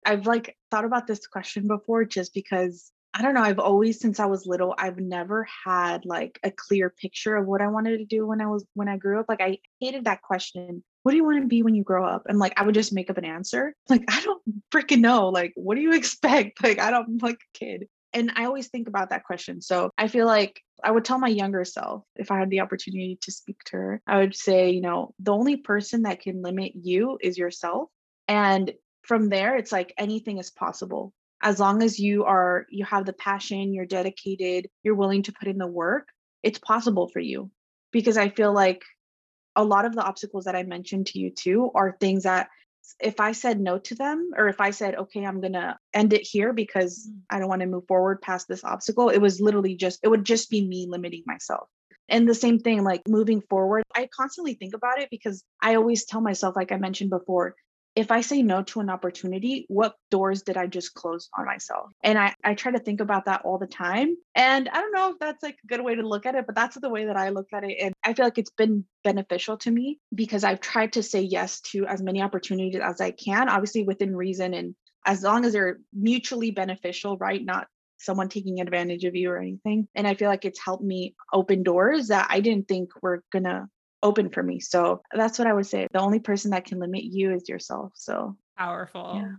[0.05, 4.21] I've like thought about this question before just because I don't know, I've always since
[4.21, 8.05] I was little, I've never had like a clear picture of what I wanted to
[8.05, 9.25] do when I was when I grew up.
[9.27, 10.83] Like I hated that question.
[11.03, 12.23] What do you want to be when you grow up?
[12.27, 13.75] And like I would just make up an answer.
[13.89, 14.41] Like I don't
[14.73, 15.27] freaking know.
[15.27, 16.63] Like what do you expect?
[16.63, 17.87] Like I don't like a kid.
[18.13, 19.61] And I always think about that question.
[19.61, 23.17] So I feel like I would tell my younger self if I had the opportunity
[23.21, 26.73] to speak to her, I would say, you know, the only person that can limit
[26.75, 27.89] you is yourself.
[28.27, 28.71] And
[29.03, 33.13] from there it's like anything is possible as long as you are you have the
[33.13, 36.09] passion you're dedicated you're willing to put in the work
[36.43, 37.49] it's possible for you
[37.91, 38.81] because i feel like
[39.55, 42.47] a lot of the obstacles that i mentioned to you too are things that
[42.99, 46.13] if i said no to them or if i said okay i'm going to end
[46.13, 47.19] it here because mm.
[47.29, 50.23] i don't want to move forward past this obstacle it was literally just it would
[50.23, 51.67] just be me limiting myself
[52.09, 56.05] and the same thing like moving forward i constantly think about it because i always
[56.05, 57.55] tell myself like i mentioned before
[57.95, 61.91] if I say no to an opportunity, what doors did I just close on myself?
[62.03, 64.15] And I, I try to think about that all the time.
[64.33, 66.55] And I don't know if that's like a good way to look at it, but
[66.55, 67.77] that's the way that I look at it.
[67.81, 71.59] And I feel like it's been beneficial to me because I've tried to say yes
[71.71, 74.73] to as many opportunities as I can, obviously within reason and
[75.05, 77.43] as long as they're mutually beneficial, right?
[77.43, 77.67] Not
[77.97, 79.87] someone taking advantage of you or anything.
[79.95, 83.67] And I feel like it's helped me open doors that I didn't think were gonna
[84.03, 84.59] open for me.
[84.59, 85.87] So that's what I would say.
[85.91, 87.91] The only person that can limit you is yourself.
[87.95, 89.13] So powerful.
[89.15, 89.35] Yeah.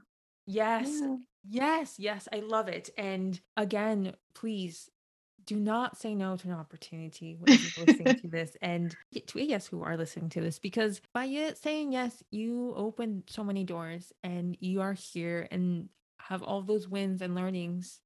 [0.47, 1.01] Yes.
[1.01, 1.17] Yeah.
[1.49, 1.95] Yes.
[1.99, 2.29] Yes.
[2.33, 2.91] I love it.
[2.97, 4.91] And again, please
[5.45, 8.95] do not say no to an opportunity when you're listening to this and
[9.27, 13.43] to a yes who are listening to this because by saying yes you open so
[13.43, 15.89] many doors and you are here and
[16.19, 18.01] have all those wins and learnings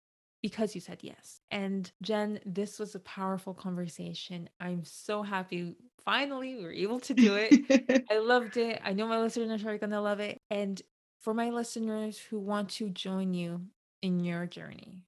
[0.47, 1.41] because you said yes.
[1.51, 4.49] And jen this was a powerful conversation.
[4.61, 5.75] I'm so happy
[6.05, 8.07] finally we were able to do it.
[8.11, 8.81] I loved it.
[8.85, 10.39] I know my listeners are going to love it.
[10.51, 10.81] And
[11.21, 13.63] for my listeners who want to join you
[14.03, 15.03] in your journey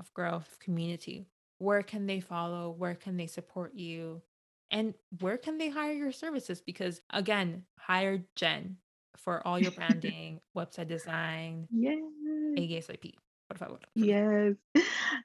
[0.00, 2.70] of growth of community where can they follow?
[2.70, 4.22] Where can they support you?
[4.72, 6.60] And where can they hire your services?
[6.60, 8.78] Because again hire jen
[9.16, 12.00] for all your branding website design yes.
[12.58, 13.14] ASAP.
[13.54, 13.80] Por favor.
[13.94, 14.54] Yes.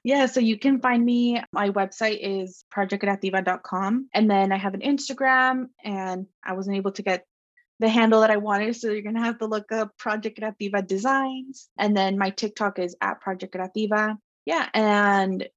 [0.04, 0.26] Yeah.
[0.26, 1.42] So you can find me.
[1.52, 4.08] My website is projectcreativa.com.
[4.14, 7.26] And then I have an Instagram and I wasn't able to get
[7.80, 8.76] the handle that I wanted.
[8.76, 11.68] So you're going to have to look up Project Creativa Designs.
[11.78, 14.16] And then my TikTok is at Project Creativa.
[14.46, 14.68] Yeah.
[14.74, 15.48] And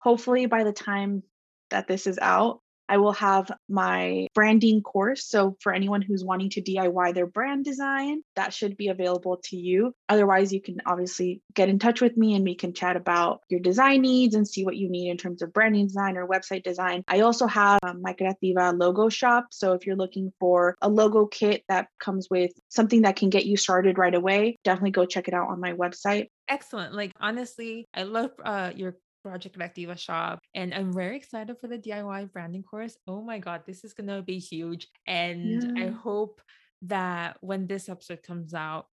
[0.00, 1.22] hopefully by the time
[1.70, 5.26] that this is out, I will have my branding course.
[5.26, 9.56] So, for anyone who's wanting to DIY their brand design, that should be available to
[9.56, 9.92] you.
[10.08, 13.60] Otherwise, you can obviously get in touch with me and we can chat about your
[13.60, 17.02] design needs and see what you need in terms of branding design or website design.
[17.08, 19.48] I also have um, my Creativa logo shop.
[19.50, 23.46] So, if you're looking for a logo kit that comes with something that can get
[23.46, 26.28] you started right away, definitely go check it out on my website.
[26.48, 26.94] Excellent.
[26.94, 30.40] Like honestly, I love uh, your Project Creativa shop.
[30.54, 32.96] And I'm very excited for the DIY branding course.
[33.06, 34.88] Oh my God, this is going to be huge.
[35.06, 35.84] And yeah.
[35.84, 36.40] I hope
[36.82, 38.86] that when this episode comes out,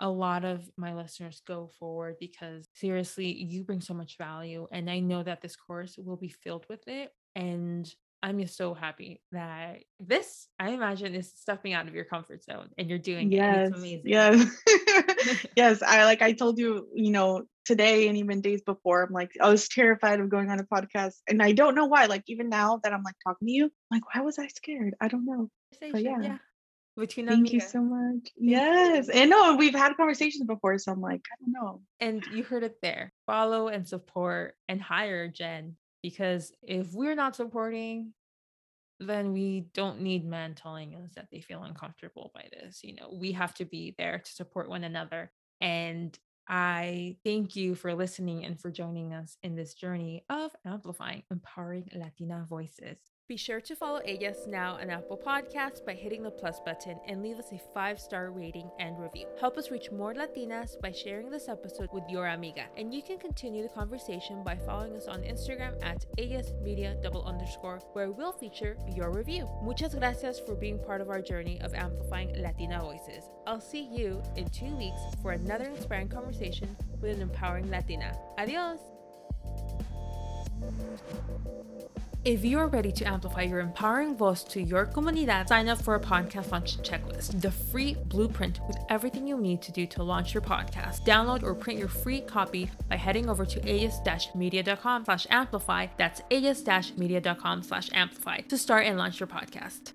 [0.00, 4.66] a lot of my listeners go forward because seriously, you bring so much value.
[4.72, 7.10] And I know that this course will be filled with it.
[7.36, 7.88] And
[8.22, 12.70] I'm just so happy that this, I imagine, is stepping out of your comfort zone
[12.78, 13.70] and you're doing yes, it.
[13.70, 14.02] It's amazing.
[14.04, 14.62] Yes.
[15.56, 15.82] yes.
[15.82, 19.48] I like I told you, you know, today and even days before, I'm like, I
[19.48, 21.14] was terrified of going on a podcast.
[21.28, 22.06] And I don't know why.
[22.06, 24.94] Like even now that I'm like talking to you, I'm like, why was I scared?
[25.00, 25.48] I don't know.
[25.80, 26.20] But yeah.
[26.20, 26.38] yeah.
[26.94, 28.28] Between Thank you so much.
[28.36, 29.08] Yes.
[29.08, 30.78] And no, we've had conversations before.
[30.78, 31.80] So I'm like, I don't know.
[32.00, 33.12] And you heard it there.
[33.26, 38.12] Follow and support and hire Jen because if we're not supporting,
[39.06, 42.82] then we don't need men telling us that they feel uncomfortable by this.
[42.82, 45.30] You know, we have to be there to support one another.
[45.60, 51.22] And I thank you for listening and for joining us in this journey of amplifying
[51.30, 52.98] empowering Latina voices.
[53.32, 57.22] Be sure to follow Ellas Now on Apple Podcasts by hitting the plus button and
[57.22, 59.26] leave us a five star rating and review.
[59.40, 62.64] Help us reach more Latinas by sharing this episode with your amiga.
[62.76, 67.24] And you can continue the conversation by following us on Instagram at Ellas Media double
[67.24, 69.48] underscore, where we'll feature your review.
[69.62, 73.30] Muchas gracias for being part of our journey of amplifying Latina voices.
[73.46, 78.14] I'll see you in two weeks for another inspiring conversation with an empowering Latina.
[78.36, 78.80] Adios!
[82.24, 85.96] If you are ready to amplify your empowering voice to your comunidad, sign up for
[85.96, 90.32] a podcast launch checklist, the free blueprint with everything you need to do to launch
[90.32, 91.00] your podcast.
[91.00, 95.88] Download or print your free copy by heading over to ellas-media.com slash amplify.
[95.96, 99.92] That's ellas-media.com slash amplify to start and launch your podcast.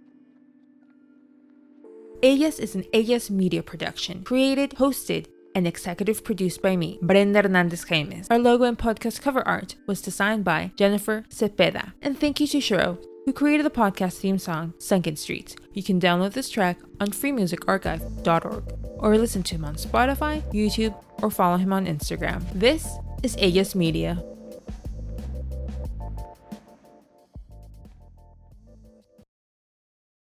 [2.22, 7.84] Ellas is an Ellas Media production, created, hosted, and executive produced by me, Brenda Hernandez
[7.84, 8.28] Jaimes.
[8.30, 11.94] Our logo and podcast cover art was designed by Jennifer Cepeda.
[12.04, 15.56] And thank you to Shiro, who created the podcast theme song, Sunken Streets.
[15.74, 18.64] You can download this track on freemusicarchive.org
[19.00, 22.44] or listen to him on Spotify, YouTube, or follow him on Instagram.
[22.54, 22.88] This
[23.24, 24.24] is Ellas Media.